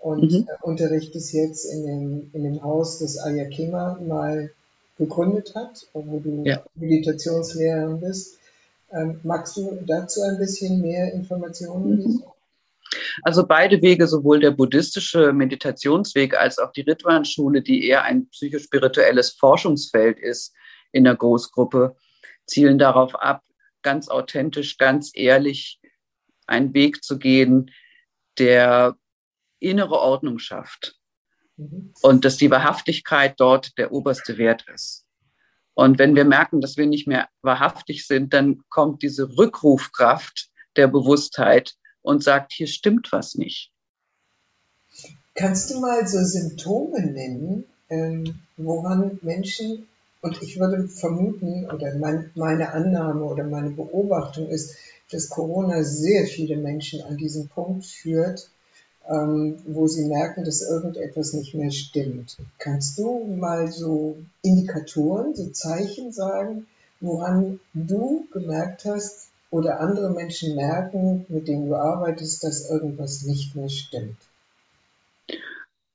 und 0.00 0.32
mhm. 0.32 0.48
unterrichtest 0.62 1.34
jetzt 1.34 1.66
in 1.66 1.86
dem, 1.86 2.30
in 2.32 2.44
dem 2.44 2.62
Haus, 2.62 2.98
das 3.00 3.18
Ayakema 3.18 4.00
mal 4.00 4.50
gegründet 4.96 5.54
hat, 5.54 5.86
wo 5.92 6.18
du 6.18 6.44
ja. 6.46 6.64
Meditationslehrerin 6.76 8.00
bist. 8.00 8.38
Ähm, 8.90 9.20
magst 9.22 9.58
du 9.58 9.78
dazu 9.86 10.22
ein 10.22 10.38
bisschen 10.38 10.80
mehr 10.80 11.12
Informationen 11.12 11.98
mhm. 11.98 12.22
Also 13.22 13.46
beide 13.46 13.82
Wege, 13.82 14.06
sowohl 14.06 14.40
der 14.40 14.52
buddhistische 14.52 15.34
Meditationsweg 15.34 16.38
als 16.38 16.58
auch 16.58 16.72
die 16.72 16.82
Ritwan-Schule, 16.82 17.60
die 17.60 17.86
eher 17.86 18.04
ein 18.04 18.28
psychospirituelles 18.28 19.32
Forschungsfeld 19.32 20.18
ist 20.18 20.54
in 20.92 21.04
der 21.04 21.16
Großgruppe, 21.16 21.96
zielen 22.46 22.78
darauf 22.78 23.14
ab, 23.14 23.42
ganz 23.82 24.08
authentisch, 24.08 24.78
ganz 24.78 25.10
ehrlich 25.14 25.80
einen 26.46 26.74
Weg 26.74 27.02
zu 27.02 27.18
gehen, 27.18 27.70
der 28.38 28.96
innere 29.58 29.98
Ordnung 29.98 30.38
schafft. 30.38 30.96
Mhm. 31.56 31.92
Und 32.02 32.24
dass 32.24 32.36
die 32.36 32.50
Wahrhaftigkeit 32.50 33.34
dort 33.38 33.76
der 33.78 33.92
oberste 33.92 34.38
Wert 34.38 34.64
ist. 34.72 35.04
Und 35.74 35.98
wenn 35.98 36.16
wir 36.16 36.24
merken, 36.24 36.60
dass 36.60 36.76
wir 36.76 36.86
nicht 36.86 37.06
mehr 37.06 37.28
wahrhaftig 37.42 38.06
sind, 38.06 38.32
dann 38.32 38.62
kommt 38.70 39.02
diese 39.02 39.36
Rückrufkraft 39.36 40.50
der 40.76 40.88
Bewusstheit 40.88 41.74
und 42.00 42.22
sagt, 42.22 42.52
hier 42.52 42.66
stimmt 42.66 43.12
was 43.12 43.34
nicht. 43.34 43.72
Kannst 45.34 45.70
du 45.70 45.80
mal 45.80 46.06
so 46.08 46.24
Symptome 46.24 47.04
nennen, 47.06 47.64
ähm, 47.90 48.40
woran 48.56 49.18
Menschen, 49.20 49.86
und 50.26 50.42
ich 50.42 50.58
würde 50.58 50.88
vermuten, 50.88 51.66
oder 51.70 51.94
mein, 51.94 52.30
meine 52.34 52.72
Annahme 52.72 53.24
oder 53.24 53.44
meine 53.44 53.70
Beobachtung 53.70 54.48
ist, 54.48 54.76
dass 55.12 55.28
Corona 55.28 55.84
sehr 55.84 56.26
viele 56.26 56.56
Menschen 56.56 57.00
an 57.02 57.16
diesen 57.16 57.48
Punkt 57.48 57.86
führt, 57.86 58.50
ähm, 59.08 59.56
wo 59.66 59.86
sie 59.86 60.06
merken, 60.06 60.44
dass 60.44 60.62
irgendetwas 60.62 61.32
nicht 61.32 61.54
mehr 61.54 61.70
stimmt. 61.70 62.36
Kannst 62.58 62.98
du 62.98 63.24
mal 63.38 63.70
so 63.70 64.16
Indikatoren, 64.42 65.36
so 65.36 65.46
Zeichen 65.50 66.10
sagen, 66.10 66.66
woran 67.00 67.60
du 67.72 68.26
gemerkt 68.32 68.84
hast 68.84 69.28
oder 69.52 69.78
andere 69.78 70.10
Menschen 70.10 70.56
merken, 70.56 71.24
mit 71.28 71.46
denen 71.46 71.68
du 71.68 71.76
arbeitest, 71.76 72.42
dass 72.42 72.68
irgendwas 72.68 73.22
nicht 73.22 73.54
mehr 73.54 73.68
stimmt? 73.68 74.16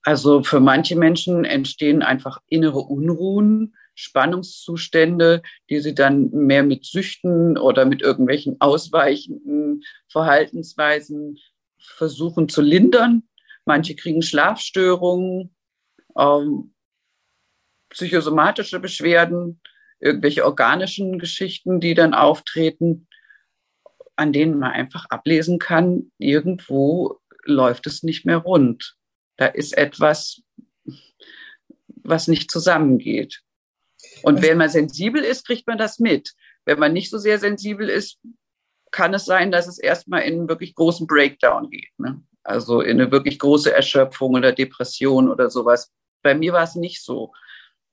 Also 0.03 0.41
für 0.41 0.61
manche 0.61 0.95
Menschen 0.95 1.43
entstehen 1.43 2.01
einfach 2.01 2.41
innere 2.47 2.79
Unruhen, 2.79 3.73
Spannungszustände, 4.01 5.41
die 5.69 5.79
sie 5.79 5.93
dann 5.93 6.29
mehr 6.31 6.63
mit 6.63 6.85
Süchten 6.85 7.57
oder 7.57 7.85
mit 7.85 8.01
irgendwelchen 8.01 8.59
ausweichenden 8.59 9.83
Verhaltensweisen 10.09 11.37
versuchen 11.77 12.49
zu 12.49 12.61
lindern. 12.61 13.23
Manche 13.65 13.95
kriegen 13.95 14.21
Schlafstörungen, 14.21 15.55
ähm, 16.17 16.73
psychosomatische 17.89 18.79
Beschwerden, 18.79 19.61
irgendwelche 19.99 20.45
organischen 20.45 21.19
Geschichten, 21.19 21.79
die 21.79 21.93
dann 21.93 22.13
auftreten, 22.13 23.07
an 24.15 24.33
denen 24.33 24.57
man 24.57 24.71
einfach 24.71 25.05
ablesen 25.09 25.59
kann, 25.59 26.11
irgendwo 26.17 27.19
läuft 27.43 27.87
es 27.87 28.03
nicht 28.03 28.25
mehr 28.25 28.37
rund. 28.37 28.95
Da 29.37 29.47
ist 29.47 29.77
etwas, 29.77 30.41
was 31.87 32.27
nicht 32.27 32.51
zusammengeht. 32.51 33.41
Und 34.23 34.41
wenn 34.41 34.57
man 34.57 34.69
sensibel 34.69 35.23
ist, 35.23 35.45
kriegt 35.45 35.67
man 35.67 35.77
das 35.77 35.99
mit. 35.99 36.33
Wenn 36.65 36.79
man 36.79 36.93
nicht 36.93 37.09
so 37.09 37.17
sehr 37.17 37.39
sensibel 37.39 37.89
ist, 37.89 38.19
kann 38.91 39.13
es 39.13 39.25
sein, 39.25 39.51
dass 39.51 39.67
es 39.67 39.79
erstmal 39.79 40.21
in 40.23 40.39
einen 40.39 40.49
wirklich 40.49 40.75
großen 40.75 41.07
Breakdown 41.07 41.69
geht. 41.69 41.89
Ne? 41.97 42.21
Also 42.43 42.81
in 42.81 42.99
eine 42.99 43.11
wirklich 43.11 43.39
große 43.39 43.73
Erschöpfung 43.73 44.33
oder 44.35 44.51
Depression 44.51 45.29
oder 45.29 45.49
sowas. 45.49 45.91
Bei 46.21 46.35
mir 46.35 46.53
war 46.53 46.63
es 46.63 46.75
nicht 46.75 47.03
so. 47.03 47.31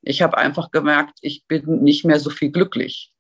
Ich 0.03 0.23
habe 0.23 0.39
einfach 0.39 0.71
gemerkt, 0.71 1.19
ich 1.23 1.45
bin 1.47 1.83
nicht 1.83 2.05
mehr 2.05 2.21
so 2.21 2.31
viel 2.31 2.51
glücklich. 2.51 3.13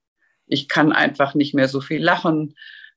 Ich 0.47 0.69
kann 0.69 0.93
einfach 0.93 1.35
nicht 1.35 1.55
mehr 1.55 1.69
so 1.69 1.81
viel 1.81 2.03
lachen. 2.03 2.55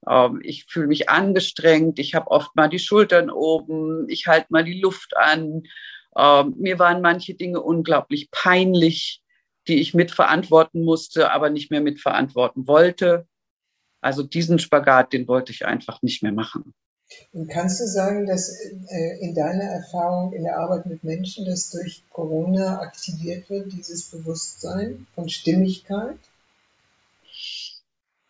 Ähm, 0.07 0.39
ich 0.43 0.65
fühle 0.65 0.87
mich 0.87 1.09
angestrengt. 1.09 1.99
Ich 1.99 2.15
habe 2.15 2.31
oft 2.31 2.55
mal 2.55 2.69
die 2.69 2.79
Schultern 2.79 3.29
oben. 3.29 4.07
Ich 4.09 4.27
halte 4.27 4.47
mal 4.49 4.63
die 4.63 4.79
Luft 4.79 5.15
an. 5.17 5.63
Ähm, 6.17 6.55
mir 6.57 6.79
waren 6.79 7.01
manche 7.01 7.35
Dinge 7.35 7.61
unglaublich 7.61 8.31
peinlich, 8.31 9.20
die 9.67 9.79
ich 9.79 9.93
mitverantworten 9.93 10.83
musste, 10.83 11.31
aber 11.31 11.49
nicht 11.49 11.71
mehr 11.71 11.81
mitverantworten 11.81 12.67
wollte. 12.67 13.27
Also 14.01 14.23
diesen 14.23 14.59
Spagat, 14.59 15.13
den 15.13 15.27
wollte 15.27 15.51
ich 15.51 15.65
einfach 15.65 16.01
nicht 16.01 16.23
mehr 16.23 16.31
machen. 16.31 16.73
Und 17.33 17.49
kannst 17.49 17.79
du 17.79 17.87
sagen, 17.87 18.25
dass 18.25 18.49
äh, 18.49 19.19
in 19.19 19.35
deiner 19.35 19.63
Erfahrung 19.63 20.33
in 20.33 20.43
der 20.43 20.57
Arbeit 20.57 20.85
mit 20.85 21.03
Menschen, 21.03 21.45
dass 21.45 21.69
durch 21.69 22.03
Corona 22.09 22.79
aktiviert 22.79 23.49
wird, 23.49 23.71
dieses 23.71 24.09
Bewusstsein 24.09 25.07
von 25.13 25.29
Stimmigkeit? 25.29 26.17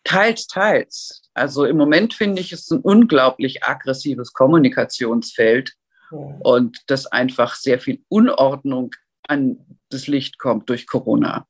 Teils, 0.04 0.46
teils. 0.46 1.22
Also 1.32 1.64
im 1.64 1.76
Moment 1.76 2.14
finde 2.14 2.42
ich 2.42 2.52
es 2.52 2.70
ein 2.70 2.80
unglaublich 2.80 3.64
aggressives 3.64 4.32
Kommunikationsfeld 4.32 5.74
ja. 6.10 6.18
und 6.40 6.78
dass 6.88 7.06
einfach 7.06 7.54
sehr 7.54 7.78
viel 7.78 8.02
Unordnung 8.08 8.90
an 9.28 9.78
das 9.88 10.06
Licht 10.06 10.38
kommt 10.38 10.68
durch 10.68 10.86
Corona. 10.86 11.46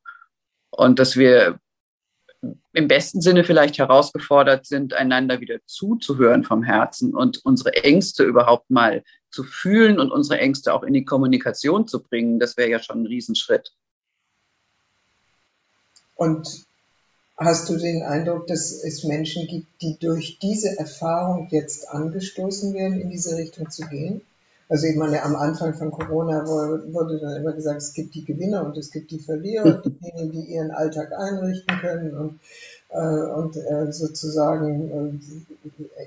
Und 0.70 0.98
dass 0.98 1.16
wir 1.16 1.58
im 2.72 2.88
besten 2.88 3.20
Sinne 3.20 3.44
vielleicht 3.44 3.78
herausgefordert 3.78 4.66
sind, 4.66 4.94
einander 4.94 5.40
wieder 5.40 5.58
zuzuhören 5.66 6.42
vom 6.44 6.62
Herzen 6.62 7.14
und 7.14 7.44
unsere 7.44 7.72
Ängste 7.84 8.24
überhaupt 8.24 8.70
mal 8.70 9.04
zu 9.30 9.44
fühlen 9.44 10.00
und 10.00 10.10
unsere 10.10 10.40
Ängste 10.40 10.74
auch 10.74 10.82
in 10.82 10.92
die 10.92 11.04
Kommunikation 11.04 11.86
zu 11.86 12.02
bringen, 12.02 12.40
das 12.40 12.56
wäre 12.56 12.70
ja 12.70 12.78
schon 12.80 13.02
ein 13.02 13.06
Riesenschritt. 13.06 13.72
Und 16.16 16.66
hast 17.36 17.68
du 17.68 17.76
den 17.76 18.02
Eindruck, 18.02 18.46
dass 18.46 18.72
es 18.72 19.04
Menschen 19.04 19.46
gibt, 19.46 19.80
die 19.80 19.98
durch 19.98 20.38
diese 20.40 20.78
Erfahrung 20.78 21.48
jetzt 21.50 21.88
angestoßen 21.88 22.74
werden, 22.74 23.00
in 23.00 23.10
diese 23.10 23.36
Richtung 23.36 23.70
zu 23.70 23.86
gehen? 23.88 24.22
Also 24.72 24.86
ich 24.86 24.96
meine, 24.96 25.22
am 25.22 25.36
Anfang 25.36 25.74
von 25.74 25.90
Corona 25.90 26.46
wurde 26.46 27.20
dann 27.20 27.36
immer 27.36 27.52
gesagt, 27.52 27.76
es 27.76 27.92
gibt 27.92 28.14
die 28.14 28.24
Gewinner 28.24 28.64
und 28.64 28.78
es 28.78 28.90
gibt 28.90 29.10
die 29.10 29.18
Verlierer, 29.18 29.82
diejenigen, 29.84 30.32
die 30.32 30.54
ihren 30.54 30.70
Alltag 30.70 31.12
einrichten 31.12 31.76
können 31.78 32.14
und, 32.14 32.40
äh, 32.88 33.32
und 33.34 33.54
äh, 33.58 33.92
sozusagen 33.92 35.20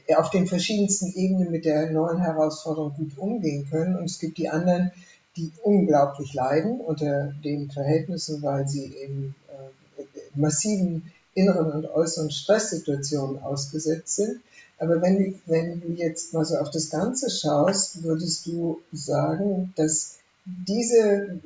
äh, 0.08 0.16
auf 0.16 0.32
den 0.32 0.48
verschiedensten 0.48 1.14
Ebenen 1.14 1.52
mit 1.52 1.66
der 1.66 1.92
neuen 1.92 2.18
Herausforderung 2.18 2.96
gut 2.98 3.16
umgehen 3.20 3.68
können. 3.70 3.98
Und 3.98 4.06
es 4.06 4.18
gibt 4.18 4.40
die 4.40 4.50
anderen, 4.50 4.92
die 5.38 5.52
unglaublich 5.62 6.34
leiden 6.34 6.82
unter 6.82 7.36
den 7.44 7.70
Verhältnissen, 7.70 8.42
weil 8.42 8.68
sie 8.68 8.86
in 8.86 9.36
äh, 9.48 10.02
massiven 10.34 11.12
inneren 11.36 11.72
und 11.72 11.86
äußeren 11.86 12.32
Stresssituationen 12.32 13.44
ausgesetzt 13.44 14.16
sind. 14.16 14.42
Aber 14.78 15.02
wenn 15.02 15.18
du, 15.18 15.40
wenn 15.46 15.82
du 15.82 15.88
jetzt 15.94 16.34
mal 16.34 16.46
so 16.46 16.58
auf 16.58 16.70
das 16.70 16.90
Ganze 16.90 17.30
schaust, 17.30 18.04
würdest 18.04 18.46
du 18.46 18.82
sagen, 18.92 19.74
dass 19.76 20.18
diese 20.46 21.40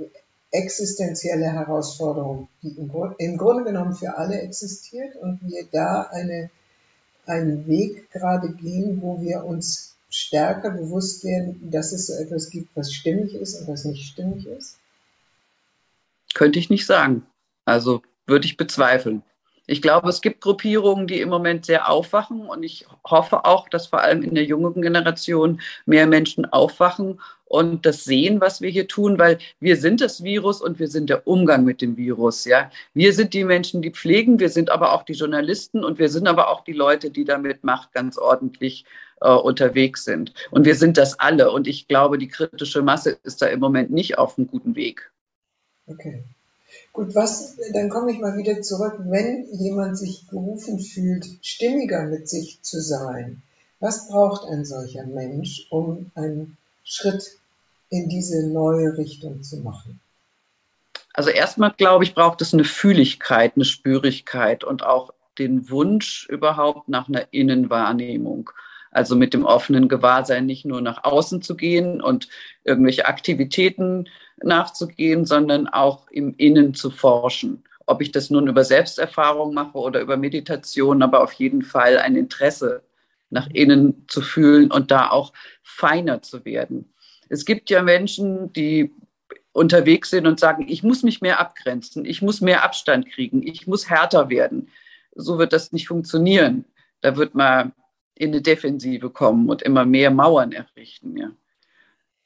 existenzielle 0.52 1.46
Herausforderung, 1.46 2.48
die 2.64 2.70
im, 2.70 2.92
im 3.18 3.38
Grunde 3.38 3.64
genommen 3.64 3.94
für 3.94 4.18
alle 4.18 4.42
existiert 4.42 5.16
und 5.18 5.40
wir 5.44 5.68
da 5.72 6.10
eine, 6.12 6.50
einen 7.26 7.68
Weg 7.68 8.10
gerade 8.12 8.52
gehen, 8.54 9.02
wo 9.02 9.22
wir 9.22 9.46
uns 9.46 9.96
stärker 10.10 10.72
bewusst 10.72 11.24
werden, 11.24 11.70
dass 11.70 11.92
es 11.92 12.08
so 12.08 12.14
etwas 12.14 12.50
gibt, 12.50 12.76
was 12.76 12.92
stimmig 12.92 13.36
ist 13.36 13.62
und 13.62 13.68
was 13.68 13.86
nicht 13.86 14.12
stimmig 14.12 14.48
ist? 14.48 14.78
Könnte 16.34 16.58
ich 16.58 16.72
nicht 16.72 16.88
sagen. 16.88 17.28
Also 17.66 18.02
würde 18.26 18.46
ich 18.46 18.58
bezweifeln. 18.58 19.22
Ich 19.70 19.84
glaube, 19.84 20.10
es 20.10 20.22
gibt 20.22 20.42
Gruppierungen, 20.42 21.06
die 21.06 21.22
im 21.22 21.30
Moment 21.30 21.66
sehr 21.66 21.90
aufwachen 21.90 22.48
und 22.48 22.64
ich 22.64 22.88
hoffe 23.06 23.46
auch, 23.46 23.70
dass 23.70 23.86
vor 23.86 24.02
allem 24.02 24.24
in 24.24 24.34
der 24.34 24.44
jungen 24.44 24.82
Generation 24.82 25.62
mehr 25.86 26.08
Menschen 26.08 26.46
aufwachen 26.46 27.22
und 27.46 27.86
das 27.86 28.04
sehen, 28.04 28.42
was 28.42 28.62
wir 28.62 28.70
hier 28.72 28.88
tun, 28.88 29.20
weil 29.20 29.38
wir 29.60 29.78
sind 29.78 30.02
das 30.02 30.24
Virus 30.24 30.60
und 30.62 30.80
wir 30.80 30.88
sind 30.88 31.10
der 31.10 31.28
Umgang 31.28 31.66
mit 31.66 31.82
dem 31.82 31.98
Virus. 31.98 32.46
Ja, 32.46 32.72
wir 32.96 33.14
sind 33.14 33.36
die 33.36 33.44
Menschen, 33.44 33.84
die 33.84 33.92
pflegen, 33.92 34.40
wir 34.40 34.50
sind 34.50 34.72
aber 34.72 34.94
auch 34.94 35.04
die 35.04 35.14
Journalisten 35.14 35.84
und 35.84 36.00
wir 36.00 36.10
sind 36.10 36.28
aber 36.28 36.50
auch 36.50 36.64
die 36.64 36.74
Leute, 36.74 37.12
die 37.12 37.26
damit 37.26 37.64
Macht 37.64 37.92
ganz 37.92 38.18
ordentlich 38.18 38.86
äh, 39.22 39.30
unterwegs 39.30 40.04
sind. 40.04 40.34
Und 40.50 40.66
wir 40.66 40.76
sind 40.76 40.98
das 40.98 41.20
alle. 41.20 41.52
Und 41.52 41.68
ich 41.68 41.88
glaube, 41.88 42.18
die 42.18 42.28
kritische 42.28 42.82
Masse 42.82 43.20
ist 43.24 43.42
da 43.42 43.46
im 43.46 43.60
Moment 43.60 43.92
nicht 43.92 44.18
auf 44.18 44.38
einem 44.38 44.48
guten 44.48 44.76
Weg. 44.76 45.12
Okay. 45.86 46.24
Gut, 46.94 47.16
was, 47.16 47.58
dann 47.74 47.90
komme 47.90 48.12
ich 48.12 48.20
mal 48.20 48.38
wieder 48.38 48.62
zurück, 48.62 48.96
wenn 49.00 49.48
jemand 49.54 49.98
sich 49.98 50.28
berufen 50.28 50.80
fühlt, 50.80 51.26
stimmiger 51.42 52.04
mit 52.04 52.28
sich 52.28 52.62
zu 52.62 52.82
sein, 52.82 53.42
was 53.80 54.10
braucht 54.10 54.48
ein 54.50 54.66
solcher 54.66 55.06
Mensch, 55.06 55.68
um 55.70 56.12
einen 56.16 56.58
Schritt 56.84 57.40
in 57.90 58.10
diese 58.10 58.48
neue 58.48 58.98
Richtung 58.98 59.42
zu 59.42 59.58
machen? 59.58 60.00
Also 61.14 61.30
erstmal, 61.30 61.72
glaube 61.72 62.04
ich, 62.04 62.14
braucht 62.14 62.42
es 62.42 62.54
eine 62.54 62.66
Fühligkeit, 62.66 63.54
eine 63.56 63.66
Spürigkeit 63.66 64.64
und 64.64 64.84
auch 64.84 65.12
den 65.38 65.70
Wunsch 65.70 66.28
überhaupt 66.30 66.90
nach 66.90 67.08
einer 67.08 67.28
Innenwahrnehmung. 67.32 68.52
Also 68.92 69.16
mit 69.16 69.34
dem 69.34 69.46
offenen 69.46 69.88
Gewahrsein 69.88 70.46
nicht 70.46 70.66
nur 70.66 70.82
nach 70.82 71.04
außen 71.04 71.42
zu 71.42 71.56
gehen 71.56 72.02
und 72.02 72.28
irgendwelche 72.64 73.08
Aktivitäten 73.08 74.10
nachzugehen, 74.42 75.26
sondern 75.26 75.68
auch 75.68 76.08
im 76.10 76.34
Innen 76.38 76.74
zu 76.74 76.90
forschen. 76.90 77.64
Ob 77.86 78.02
ich 78.02 78.12
das 78.12 78.30
nun 78.30 78.48
über 78.48 78.64
Selbsterfahrung 78.64 79.54
mache 79.54 79.78
oder 79.78 80.02
über 80.02 80.18
Meditation, 80.18 81.02
aber 81.02 81.24
auf 81.24 81.34
jeden 81.34 81.62
Fall 81.62 81.98
ein 81.98 82.16
Interesse 82.16 82.84
nach 83.30 83.48
innen 83.52 84.06
zu 84.08 84.22
fühlen 84.22 84.72
und 84.72 84.92
da 84.92 85.10
auch 85.10 85.34
feiner 85.62 86.22
zu 86.22 86.46
werden. 86.46 86.94
Es 87.30 87.46
gibt 87.46 87.70
ja 87.70 87.82
Menschen, 87.82 88.52
die 88.54 88.92
unterwegs 89.52 90.10
sind 90.10 90.26
und 90.26 90.40
sagen, 90.40 90.66
ich 90.68 90.84
muss 90.84 91.04
mich 91.04 91.22
mehr 91.22 91.40
abgrenzen, 91.40 92.06
ich 92.06 92.22
muss 92.22 92.42
mehr 92.42 92.64
Abstand 92.64 93.08
kriegen, 93.10 93.46
ich 93.46 93.68
muss 93.68 93.90
härter 93.90 94.30
werden. 94.30 94.70
So 95.16 95.38
wird 95.38 95.54
das 95.54 95.72
nicht 95.72 95.88
funktionieren. 95.88 96.66
Da 97.02 97.18
wird 97.18 97.36
man 97.36 97.74
in 98.20 98.32
eine 98.32 98.42
Defensive 98.42 99.10
kommen 99.10 99.50
und 99.50 99.62
immer 99.62 99.86
mehr 99.86 100.12
Mauern 100.12 100.52
errichten. 100.52 101.18
Ja. 101.18 101.32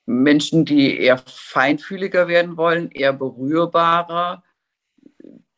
Menschen, 0.05 0.65
die 0.65 0.97
eher 0.97 1.19
feinfühliger 1.19 2.27
werden 2.27 2.57
wollen, 2.57 2.89
eher 2.91 3.13
berührbarer, 3.13 4.43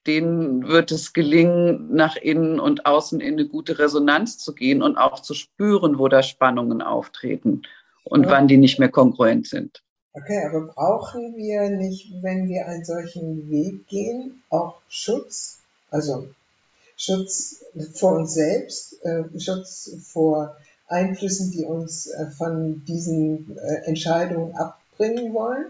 denen 0.06 0.68
wird 0.68 0.92
es 0.92 1.14
gelingen, 1.14 1.96
nach 1.96 2.18
innen 2.18 2.60
und 2.60 2.86
außen 2.86 3.22
in 3.22 3.36
eine 3.36 3.48
gute 3.48 3.80
Resonanz 3.80 4.38
zu 4.38 4.54
gehen 4.54 4.84
und 4.84 4.98
auch 4.98 5.22
zu 5.22 5.34
spüren, 5.34 5.98
wo 5.98 6.10
da 6.10 6.22
Spannungen 6.22 6.82
auftreten 6.82 7.64
und 8.04 8.26
ja. 8.26 8.32
wann 8.32 8.48
die 8.48 8.58
nicht 8.58 8.78
mehr 8.78 8.90
kongruent 8.90 9.48
sind. 9.48 9.84
Okay, 10.14 10.46
aber 10.46 10.68
brauchen 10.68 11.36
wir 11.38 11.70
nicht, 11.70 12.12
wenn 12.22 12.48
wir 12.50 12.68
einen 12.68 12.86
solchen 12.86 13.50
Weg 13.50 13.88
gehen, 13.88 14.44
auch 14.50 14.82
Schutz? 14.90 15.60
Also 15.90 16.28
Schutz 16.98 17.64
vor 17.94 18.14
uns 18.14 18.34
selbst, 18.34 19.04
äh, 19.04 19.24
Schutz 19.40 19.92
vor 20.12 20.56
Einflüssen, 20.88 21.52
die 21.52 21.66
uns 21.66 22.08
äh, 22.08 22.28
von 22.28 22.84
diesen 22.86 23.58
äh, 23.58 23.86
Entscheidungen 23.86 24.56
abbringen 24.56 25.34
wollen. 25.34 25.66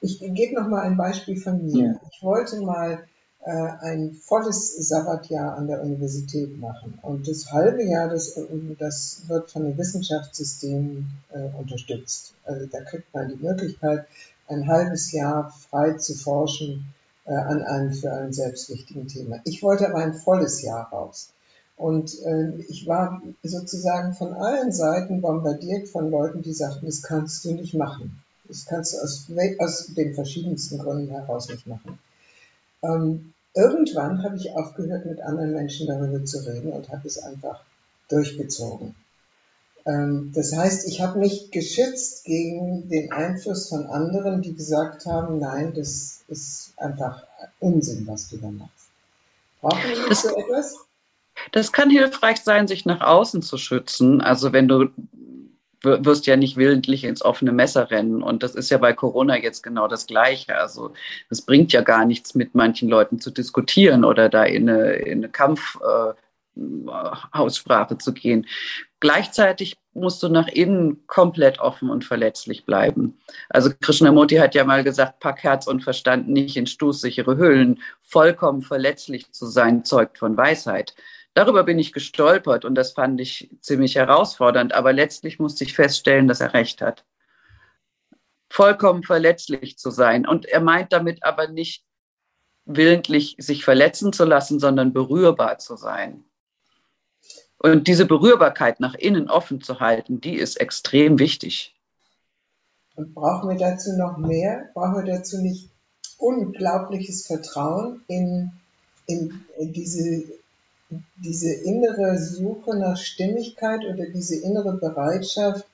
Ich 0.00 0.20
gebe 0.20 0.54
noch 0.54 0.68
mal 0.68 0.82
ein 0.82 0.96
Beispiel 0.96 1.38
von 1.38 1.62
mir. 1.64 2.00
Ich 2.10 2.22
wollte 2.22 2.60
mal 2.60 3.04
ein 3.42 4.12
volles 4.12 4.76
Sabbatjahr 4.76 5.56
an 5.56 5.66
der 5.66 5.82
Universität 5.82 6.58
machen. 6.58 6.98
Und 7.00 7.26
das 7.26 7.50
halbe 7.50 7.82
Jahr, 7.82 8.10
das, 8.10 8.38
das 8.78 9.22
wird 9.28 9.50
von 9.50 9.64
dem 9.64 9.78
Wissenschaftssystem 9.78 11.06
äh, 11.30 11.58
unterstützt. 11.58 12.34
Also 12.44 12.66
da 12.66 12.82
kriegt 12.82 13.12
man 13.14 13.28
die 13.28 13.42
Möglichkeit, 13.42 14.06
ein 14.46 14.66
halbes 14.66 15.12
Jahr 15.12 15.54
frei 15.70 15.94
zu 15.94 16.14
forschen 16.14 16.92
äh, 17.30 17.34
an 17.34 17.62
einem 17.62 17.92
für 17.92 18.12
einen 18.12 18.32
selbst 18.32 18.68
wichtigen 18.70 19.06
Thema. 19.06 19.40
Ich 19.44 19.62
wollte 19.62 19.88
aber 19.88 19.98
ein 19.98 20.14
volles 20.14 20.62
Jahr 20.62 20.90
raus. 20.90 21.30
Und 21.76 22.20
äh, 22.24 22.56
ich 22.68 22.88
war 22.88 23.22
sozusagen 23.44 24.14
von 24.14 24.34
allen 24.34 24.72
Seiten 24.72 25.20
bombardiert 25.20 25.88
von 25.88 26.10
Leuten, 26.10 26.42
die 26.42 26.52
sagten, 26.52 26.86
das 26.86 27.02
kannst 27.02 27.44
du 27.44 27.52
nicht 27.52 27.74
machen. 27.74 28.20
Das 28.48 28.66
kannst 28.66 28.94
du 28.94 28.98
aus, 28.98 29.28
aus 29.60 29.86
den 29.94 30.14
verschiedensten 30.14 30.78
Gründen 30.78 31.12
heraus 31.12 31.48
nicht 31.48 31.68
machen. 31.68 32.00
Ähm, 32.82 33.32
irgendwann 33.54 34.24
habe 34.24 34.34
ich 34.36 34.52
aufgehört, 34.52 35.06
mit 35.06 35.20
anderen 35.20 35.52
Menschen 35.52 35.86
darüber 35.86 36.24
zu 36.24 36.38
reden 36.38 36.72
und 36.72 36.88
habe 36.88 37.06
es 37.06 37.22
einfach 37.22 37.60
durchgezogen. 38.08 38.96
Ähm, 39.86 40.32
das 40.34 40.56
heißt, 40.56 40.88
ich 40.88 41.00
habe 41.00 41.18
mich 41.18 41.50
geschützt 41.50 42.24
gegen 42.24 42.88
den 42.88 43.12
Einfluss 43.12 43.68
von 43.68 43.86
anderen, 43.86 44.42
die 44.42 44.54
gesagt 44.54 45.06
haben, 45.06 45.38
nein, 45.38 45.72
das 45.74 46.22
ist 46.28 46.72
einfach 46.76 47.24
Unsinn, 47.58 48.06
was 48.06 48.28
du 48.28 48.38
da 48.38 48.50
machst. 48.50 48.88
Brauchen 49.60 50.08
wir 50.08 50.14
so 50.14 50.36
etwas? 50.36 50.76
Das 51.52 51.72
kann 51.72 51.90
hilfreich 51.90 52.38
sein, 52.38 52.68
sich 52.68 52.84
nach 52.84 53.00
außen 53.00 53.42
zu 53.42 53.56
schützen. 53.56 54.20
Also 54.20 54.52
wenn 54.52 54.68
du 54.68 54.90
wirst 55.82 56.26
ja 56.26 56.36
nicht 56.36 56.56
willentlich 56.56 57.04
ins 57.04 57.22
offene 57.22 57.52
Messer 57.52 57.90
rennen. 57.90 58.22
Und 58.22 58.42
das 58.42 58.54
ist 58.54 58.70
ja 58.70 58.78
bei 58.78 58.92
Corona 58.92 59.38
jetzt 59.38 59.62
genau 59.62 59.88
das 59.88 60.06
Gleiche. 60.06 60.56
Also 60.56 60.92
es 61.30 61.42
bringt 61.42 61.72
ja 61.72 61.80
gar 61.82 62.04
nichts, 62.04 62.34
mit 62.34 62.54
manchen 62.54 62.88
Leuten 62.88 63.20
zu 63.20 63.30
diskutieren 63.30 64.04
oder 64.04 64.28
da 64.28 64.44
in 64.44 64.68
eine, 64.68 64.92
in 64.92 65.18
eine 65.18 65.30
Kampfhaussprache 65.30 67.94
äh, 67.94 67.98
zu 67.98 68.12
gehen. 68.12 68.46
Gleichzeitig 69.00 69.76
musst 69.92 70.22
du 70.22 70.28
nach 70.28 70.48
innen 70.48 71.06
komplett 71.06 71.58
offen 71.58 71.90
und 71.90 72.04
verletzlich 72.04 72.64
bleiben. 72.64 73.18
Also 73.48 73.70
Krishnamurti 73.80 74.36
hat 74.36 74.54
ja 74.54 74.64
mal 74.64 74.84
gesagt, 74.84 75.20
pack 75.20 75.42
Herz 75.42 75.66
und 75.66 75.82
Verstand 75.82 76.28
nicht 76.28 76.56
in 76.56 76.66
stoßsichere 76.66 77.36
Hüllen. 77.36 77.82
Vollkommen 78.00 78.62
verletzlich 78.62 79.32
zu 79.32 79.46
sein, 79.46 79.84
zeugt 79.84 80.18
von 80.18 80.36
Weisheit. 80.36 80.94
Darüber 81.34 81.64
bin 81.64 81.78
ich 81.78 81.92
gestolpert 81.92 82.64
und 82.64 82.74
das 82.74 82.92
fand 82.92 83.20
ich 83.20 83.50
ziemlich 83.60 83.96
herausfordernd. 83.96 84.74
Aber 84.74 84.92
letztlich 84.92 85.38
musste 85.38 85.64
ich 85.64 85.74
feststellen, 85.74 86.28
dass 86.28 86.40
er 86.40 86.54
recht 86.54 86.82
hat. 86.82 87.04
Vollkommen 88.48 89.02
verletzlich 89.02 89.78
zu 89.78 89.90
sein. 89.90 90.26
Und 90.26 90.46
er 90.46 90.60
meint 90.60 90.92
damit 90.92 91.24
aber 91.24 91.48
nicht 91.48 91.84
willentlich 92.64 93.36
sich 93.38 93.64
verletzen 93.64 94.12
zu 94.12 94.24
lassen, 94.24 94.60
sondern 94.60 94.92
berührbar 94.92 95.58
zu 95.58 95.76
sein. 95.76 96.24
Und 97.62 97.88
diese 97.88 98.06
Berührbarkeit 98.06 98.80
nach 98.80 98.94
innen 98.94 99.28
offen 99.28 99.60
zu 99.60 99.80
halten, 99.80 100.20
die 100.20 100.34
ist 100.34 100.60
extrem 100.60 101.18
wichtig. 101.18 101.74
Und 102.96 103.14
brauchen 103.14 103.50
wir 103.50 103.56
dazu 103.56 103.96
noch 103.96 104.16
mehr? 104.16 104.70
Brauchen 104.74 105.04
wir 105.04 105.12
dazu 105.12 105.38
nicht 105.38 105.68
unglaubliches 106.18 107.26
Vertrauen 107.26 108.02
in, 108.08 108.52
in, 109.06 109.44
in 109.58 109.72
diese 109.72 110.24
diese 111.16 111.52
innere 111.52 112.18
Suche 112.18 112.76
nach 112.76 112.96
Stimmigkeit 112.96 113.80
oder 113.84 114.06
diese 114.06 114.36
innere 114.42 114.74
Bereitschaft, 114.74 115.64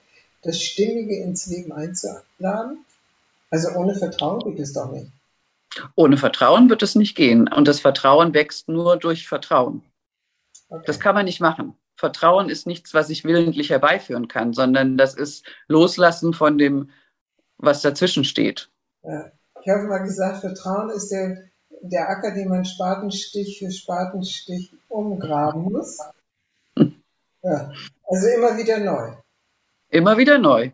das 0.42 0.60
Stimmige 0.60 1.16
ins 1.16 1.46
Leben 1.46 1.72
einzuladen? 1.72 2.84
Also 3.50 3.70
ohne 3.76 3.94
Vertrauen 3.94 4.40
geht 4.40 4.60
es 4.60 4.72
doch 4.72 4.90
nicht. 4.92 5.10
Ohne 5.94 6.16
Vertrauen 6.16 6.68
wird 6.68 6.82
es 6.82 6.94
nicht 6.94 7.16
gehen. 7.16 7.48
Und 7.48 7.68
das 7.68 7.80
Vertrauen 7.80 8.34
wächst 8.34 8.68
nur 8.68 8.96
durch 8.96 9.28
Vertrauen. 9.28 9.82
Okay. 10.68 10.84
Das 10.86 11.00
kann 11.00 11.14
man 11.14 11.24
nicht 11.24 11.40
machen. 11.40 11.76
Vertrauen 11.96 12.48
ist 12.48 12.66
nichts, 12.66 12.92
was 12.92 13.08
ich 13.08 13.24
willentlich 13.24 13.70
herbeiführen 13.70 14.28
kann, 14.28 14.52
sondern 14.52 14.98
das 14.98 15.14
ist 15.14 15.46
Loslassen 15.68 16.32
von 16.34 16.58
dem, 16.58 16.90
was 17.56 17.82
dazwischen 17.82 18.24
steht. 18.24 18.70
Ja. 19.02 19.32
Ich 19.62 19.68
habe 19.68 19.84
mal 19.84 19.98
gesagt, 19.98 20.40
Vertrauen 20.40 20.90
ist 20.90 21.10
der 21.10 21.38
der 21.82 22.08
Acker, 22.08 22.32
den 22.32 22.48
man 22.48 22.64
Spatenstich 22.64 23.58
für 23.58 23.70
Spatenstich 23.70 24.72
umgraben 24.88 25.64
muss. 25.64 25.98
Ja, 27.42 27.70
also 28.08 28.26
immer 28.26 28.56
wieder 28.56 28.80
neu. 28.80 29.12
Immer 29.90 30.18
wieder 30.18 30.36
neu. 30.36 30.72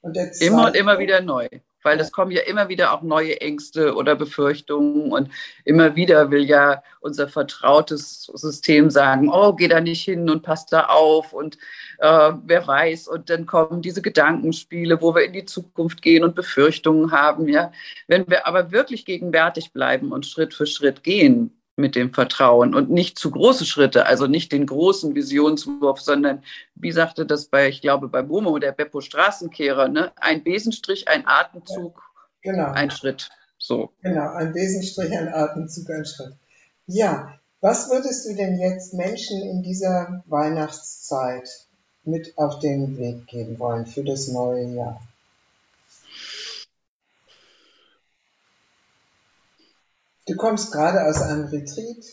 Und 0.00 0.16
immer 0.40 0.68
und 0.68 0.74
immer 0.74 0.98
wieder 0.98 1.20
neu 1.20 1.46
weil 1.84 2.00
es 2.00 2.10
kommen 2.10 2.32
ja 2.32 2.42
immer 2.42 2.68
wieder 2.68 2.92
auch 2.92 3.02
neue 3.02 3.40
Ängste 3.40 3.94
oder 3.94 4.16
Befürchtungen 4.16 5.12
und 5.12 5.28
immer 5.64 5.94
wieder 5.94 6.30
will 6.30 6.44
ja 6.44 6.82
unser 7.00 7.28
vertrautes 7.28 8.24
System 8.34 8.90
sagen, 8.90 9.28
oh, 9.30 9.52
geh 9.52 9.68
da 9.68 9.80
nicht 9.80 10.02
hin 10.02 10.28
und 10.28 10.42
pass 10.42 10.66
da 10.66 10.86
auf 10.86 11.32
und 11.32 11.56
äh, 11.98 12.32
wer 12.44 12.66
weiß 12.66 13.08
und 13.08 13.30
dann 13.30 13.46
kommen 13.46 13.82
diese 13.82 14.02
Gedankenspiele, 14.02 15.00
wo 15.00 15.14
wir 15.14 15.24
in 15.24 15.32
die 15.34 15.44
Zukunft 15.44 16.02
gehen 16.02 16.24
und 16.24 16.34
Befürchtungen 16.34 17.12
haben, 17.12 17.48
ja. 17.48 17.70
Wenn 18.08 18.28
wir 18.28 18.46
aber 18.46 18.72
wirklich 18.72 19.04
gegenwärtig 19.04 19.72
bleiben 19.72 20.12
und 20.12 20.26
Schritt 20.26 20.54
für 20.54 20.66
Schritt 20.66 21.02
gehen, 21.02 21.52
mit 21.76 21.96
dem 21.96 22.14
Vertrauen 22.14 22.74
und 22.74 22.90
nicht 22.90 23.18
zu 23.18 23.30
große 23.30 23.66
Schritte, 23.66 24.06
also 24.06 24.26
nicht 24.26 24.52
den 24.52 24.66
großen 24.66 25.14
Visionswurf, 25.14 26.00
sondern 26.00 26.42
wie 26.74 26.92
sagte 26.92 27.26
das 27.26 27.46
bei, 27.46 27.68
ich 27.68 27.80
glaube, 27.80 28.08
bei 28.08 28.22
Bomo, 28.22 28.58
der 28.58 28.72
Beppo 28.72 29.00
Straßenkehrer, 29.00 29.88
ne? 29.88 30.12
ein 30.16 30.44
Besenstrich, 30.44 31.08
ein 31.08 31.26
Atemzug, 31.26 32.00
genau. 32.42 32.70
ein 32.70 32.90
Schritt. 32.90 33.30
So. 33.58 33.92
Genau, 34.02 34.32
ein 34.34 34.52
Besenstrich, 34.52 35.12
ein 35.16 35.28
Atemzug, 35.28 35.90
ein 35.90 36.04
Schritt. 36.04 36.34
Ja, 36.86 37.38
was 37.60 37.90
würdest 37.90 38.28
du 38.28 38.34
denn 38.34 38.58
jetzt 38.58 38.92
Menschen 38.92 39.40
in 39.40 39.62
dieser 39.62 40.22
Weihnachtszeit 40.26 41.48
mit 42.04 42.36
auf 42.36 42.58
den 42.58 42.98
Weg 42.98 43.26
geben 43.26 43.58
wollen 43.58 43.86
für 43.86 44.04
das 44.04 44.28
neue 44.28 44.66
Jahr? 44.66 45.00
Du 50.26 50.36
kommst 50.36 50.72
gerade 50.72 51.04
aus 51.04 51.20
einem 51.20 51.44
Retreat. 51.46 52.04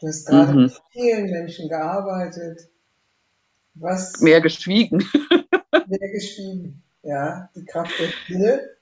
Du 0.00 0.08
hast 0.08 0.26
gerade 0.26 0.52
mhm. 0.52 0.62
mit 0.62 0.72
vielen 0.92 1.30
Menschen 1.30 1.68
gearbeitet. 1.68 2.60
Was? 3.74 4.20
Mehr 4.20 4.40
geschwiegen. 4.40 4.98
mehr 5.86 6.08
geschwiegen. 6.12 6.82
Ja, 7.02 7.50
die 7.54 7.64
Kraft 7.64 7.92
der 7.98 8.08
Stille. 8.08 8.76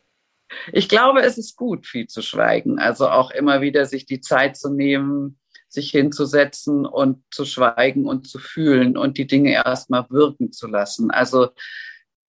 Ich 0.72 0.88
glaube, 0.88 1.22
es 1.22 1.38
ist 1.38 1.56
gut, 1.56 1.87
viel 1.87 2.06
zu 2.06 2.22
schweigen. 2.22 2.78
Also 2.78 3.08
auch 3.08 3.30
immer 3.30 3.61
wieder 3.61 3.87
sich 3.87 4.06
die 4.06 4.20
Zeit 4.20 4.56
zu 4.56 4.70
nehmen, 4.70 5.38
sich 5.68 5.90
hinzusetzen 5.90 6.85
und 6.85 7.22
zu 7.30 7.44
schweigen 7.44 8.06
und 8.06 8.28
zu 8.28 8.38
fühlen 8.38 8.96
und 8.96 9.16
die 9.16 9.26
Dinge 9.26 9.52
erstmal 9.52 10.06
wirken 10.11 10.52
zu 10.52 10.66
lassen. 10.66 11.11
Also 11.11 11.48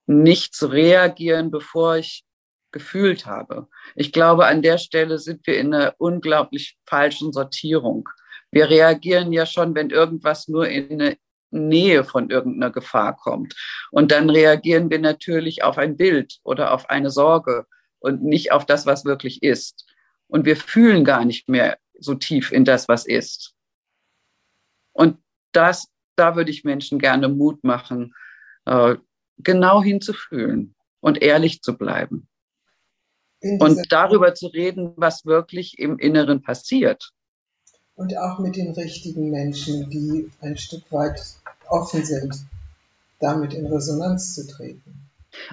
nicht 0.06 0.56
zu 0.56 0.68
reagieren, 0.68 1.52
bevor 1.52 1.98
ich 1.98 2.26
gefühlt 2.74 3.26
habe. 3.26 3.70
Ich 3.96 4.12
glaube, 4.12 4.48
an 4.48 4.62
der 4.62 4.78
Stelle 4.78 5.20
sind 5.20 5.48
wir 5.48 5.58
in 5.58 5.74
einer 5.74 5.96
unglaublich 5.98 6.78
falschen 6.86 7.32
Sortierung. 7.32 8.10
Wir 8.52 8.70
reagieren 8.70 9.32
ja 9.32 9.46
schon, 9.46 9.74
wenn 9.76 9.90
irgendwas 9.90 10.50
nur 10.50 10.68
in 10.68 10.92
eine 10.92 11.18
Nähe 11.52 12.04
von 12.04 12.30
irgendeiner 12.30 12.72
Gefahr 12.72 13.16
kommt. 13.16 13.56
Und 13.92 14.12
dann 14.12 14.30
reagieren 14.30 14.90
wir 14.90 15.00
natürlich 15.00 15.64
auf 15.64 15.78
ein 15.78 15.96
Bild 15.96 16.40
oder 16.44 16.74
auf 16.74 16.90
eine 16.90 17.10
Sorge 17.10 17.66
und 18.00 18.24
nicht 18.24 18.52
auf 18.52 18.66
das, 18.66 18.86
was 18.86 19.06
wirklich 19.06 19.42
ist. 19.44 19.86
Und 20.28 20.46
wir 20.46 20.58
fühlen 20.58 21.06
gar 21.06 21.24
nicht 21.24 21.48
mehr 21.48 21.78
so 22.00 22.16
tief 22.16 22.52
in 22.52 22.66
das, 22.66 22.88
was 22.88 23.06
ist. 23.06 23.54
Und 24.92 25.18
das, 25.52 25.88
da 26.16 26.36
würde 26.36 26.52
ich 26.52 26.64
Menschen 26.64 27.00
gerne 27.00 27.30
Mut 27.30 27.64
machen, 27.64 28.14
äh, 28.66 28.96
genau 29.38 29.82
hinzufühlen 29.82 30.76
und 31.00 31.22
ehrlich 31.22 31.62
zu 31.62 31.78
bleiben. 31.78 32.28
Und 33.44 33.92
darüber 33.92 34.34
zu 34.34 34.48
reden, 34.48 34.94
was 34.96 35.26
wirklich 35.26 35.78
im 35.78 36.00
Inneren 36.00 36.42
passiert. 36.42 37.12
Und 37.96 38.18
auch 38.18 38.40
mit 38.40 38.56
den 38.56 38.72
richtigen 38.72 39.30
Menschen, 39.30 39.90
die 39.90 40.32
ein 40.42 40.58
Stück 40.58 40.90
weit 40.92 41.22
offen 41.70 42.06
sind, 42.06 42.36
damit 43.20 43.54
in 43.54 43.66
Resonanz 43.68 44.34
zu 44.34 44.48
treten. 44.48 45.10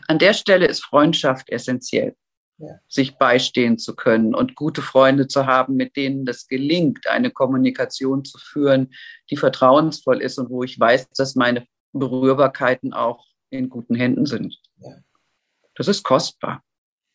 An 0.07 0.19
der 0.19 0.35
Stelle 0.35 0.67
ist 0.67 0.85
Freundschaft 0.85 1.51
essentiell. 1.51 2.15
Ja. 2.63 2.79
sich 2.89 3.17
beistehen 3.17 3.79
zu 3.79 3.97
können 3.97 4.35
und 4.35 4.55
gute 4.55 4.83
Freunde 4.83 5.27
zu 5.27 5.47
haben, 5.47 5.77
mit 5.77 5.97
denen 5.97 6.27
das 6.27 6.47
gelingt, 6.47 7.07
eine 7.07 7.31
Kommunikation 7.31 8.23
zu 8.23 8.37
führen, 8.37 8.93
die 9.31 9.39
vertrauensvoll 9.39 10.21
ist 10.21 10.39
und 10.39 10.51
wo 10.51 10.63
ich 10.63 10.79
weiß, 10.79 11.09
dass 11.17 11.37
meine 11.37 11.65
Berührbarkeiten 11.95 12.93
auch 12.93 13.25
in 13.49 13.71
guten 13.71 13.95
Händen 13.95 14.27
sind. 14.27 14.61
Ja. 14.77 14.95
Das 15.75 15.89
ist 15.89 16.03
kostbar. 16.03 16.63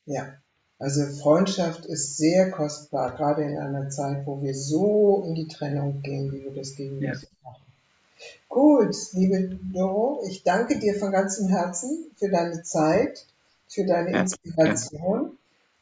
Ja, 0.08 0.34
also 0.78 1.06
Freundschaft 1.22 1.86
ist 1.86 2.18
sehr 2.18 2.52
kostbar, 2.52 3.16
gerade 3.16 3.44
in 3.44 3.58
einer 3.58 3.90
Zeit, 3.90 4.26
wo 4.26 4.42
wir 4.42 4.54
so 4.54 5.24
in 5.26 5.36
die 5.36 5.48
Trennung 5.48 6.02
gehen, 6.02 6.32
wie 6.34 6.44
wir 6.44 6.54
das 6.54 6.76
gegenwärtig 6.76 7.30
ja. 7.44 7.50
machen. 7.50 7.64
Gut, 8.50 8.96
liebe 9.14 9.58
Doro, 9.74 10.24
ich 10.28 10.44
danke 10.44 10.80
dir 10.80 10.96
von 10.96 11.12
ganzem 11.12 11.48
Herzen 11.48 12.12
für 12.18 12.30
deine 12.30 12.64
Zeit, 12.64 13.26
für 13.68 13.86
deine 13.86 14.18
Inspiration 14.18 15.24
ja. 15.24 15.32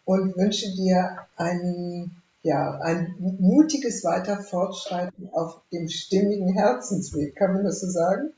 und 0.05 0.37
wünsche 0.37 0.71
dir 0.75 1.19
ein, 1.37 2.11
ja, 2.43 2.79
ein 2.81 3.15
mutiges 3.39 4.03
weiter 4.03 4.41
Fortschreiten 4.41 5.29
auf 5.33 5.61
dem 5.71 5.87
stimmigen 5.87 6.53
Herzensweg. 6.53 7.35
Kann 7.35 7.53
man 7.53 7.63
das 7.63 7.81
so 7.81 7.87
sagen? 7.89 8.33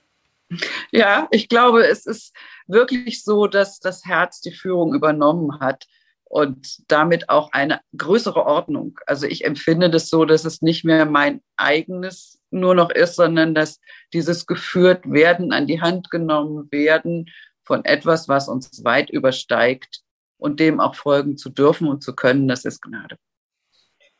Ja, 0.91 1.27
ich 1.31 1.49
glaube, 1.49 1.85
es 1.85 2.05
ist 2.05 2.33
wirklich 2.67 3.23
so, 3.23 3.47
dass 3.47 3.79
das 3.79 4.05
Herz 4.05 4.41
die 4.41 4.51
Führung 4.51 4.93
übernommen 4.93 5.59
hat 5.59 5.87
und 6.25 6.89
damit 6.91 7.29
auch 7.29 7.51
eine 7.51 7.79
größere 7.95 8.45
Ordnung. 8.45 8.99
Also 9.05 9.27
ich 9.27 9.45
empfinde 9.45 9.89
das 9.89 10.09
so, 10.09 10.25
dass 10.25 10.45
es 10.45 10.61
nicht 10.61 10.83
mehr 10.83 11.05
mein 11.05 11.41
eigenes 11.55 12.41
nur 12.51 12.75
noch 12.75 12.89
ist, 12.89 13.15
sondern 13.15 13.53
dass 13.53 13.79
dieses 14.13 14.45
geführt 14.45 15.09
werden, 15.09 15.51
an 15.51 15.67
die 15.67 15.81
Hand 15.81 16.09
genommen 16.09 16.71
werden 16.71 17.29
von 17.63 17.83
etwas, 17.85 18.27
was 18.27 18.47
uns 18.47 18.83
weit 18.83 19.09
übersteigt 19.09 20.01
und 20.37 20.59
dem 20.59 20.79
auch 20.79 20.95
folgen 20.95 21.37
zu 21.37 21.49
dürfen 21.49 21.87
und 21.87 22.03
zu 22.03 22.15
können, 22.15 22.47
das 22.47 22.65
ist 22.65 22.81
Gnade. 22.81 23.17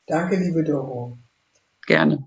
Danke, 0.06 0.36
liebe 0.36 0.62
Doro. 0.64 1.18
Gerne. 1.86 2.26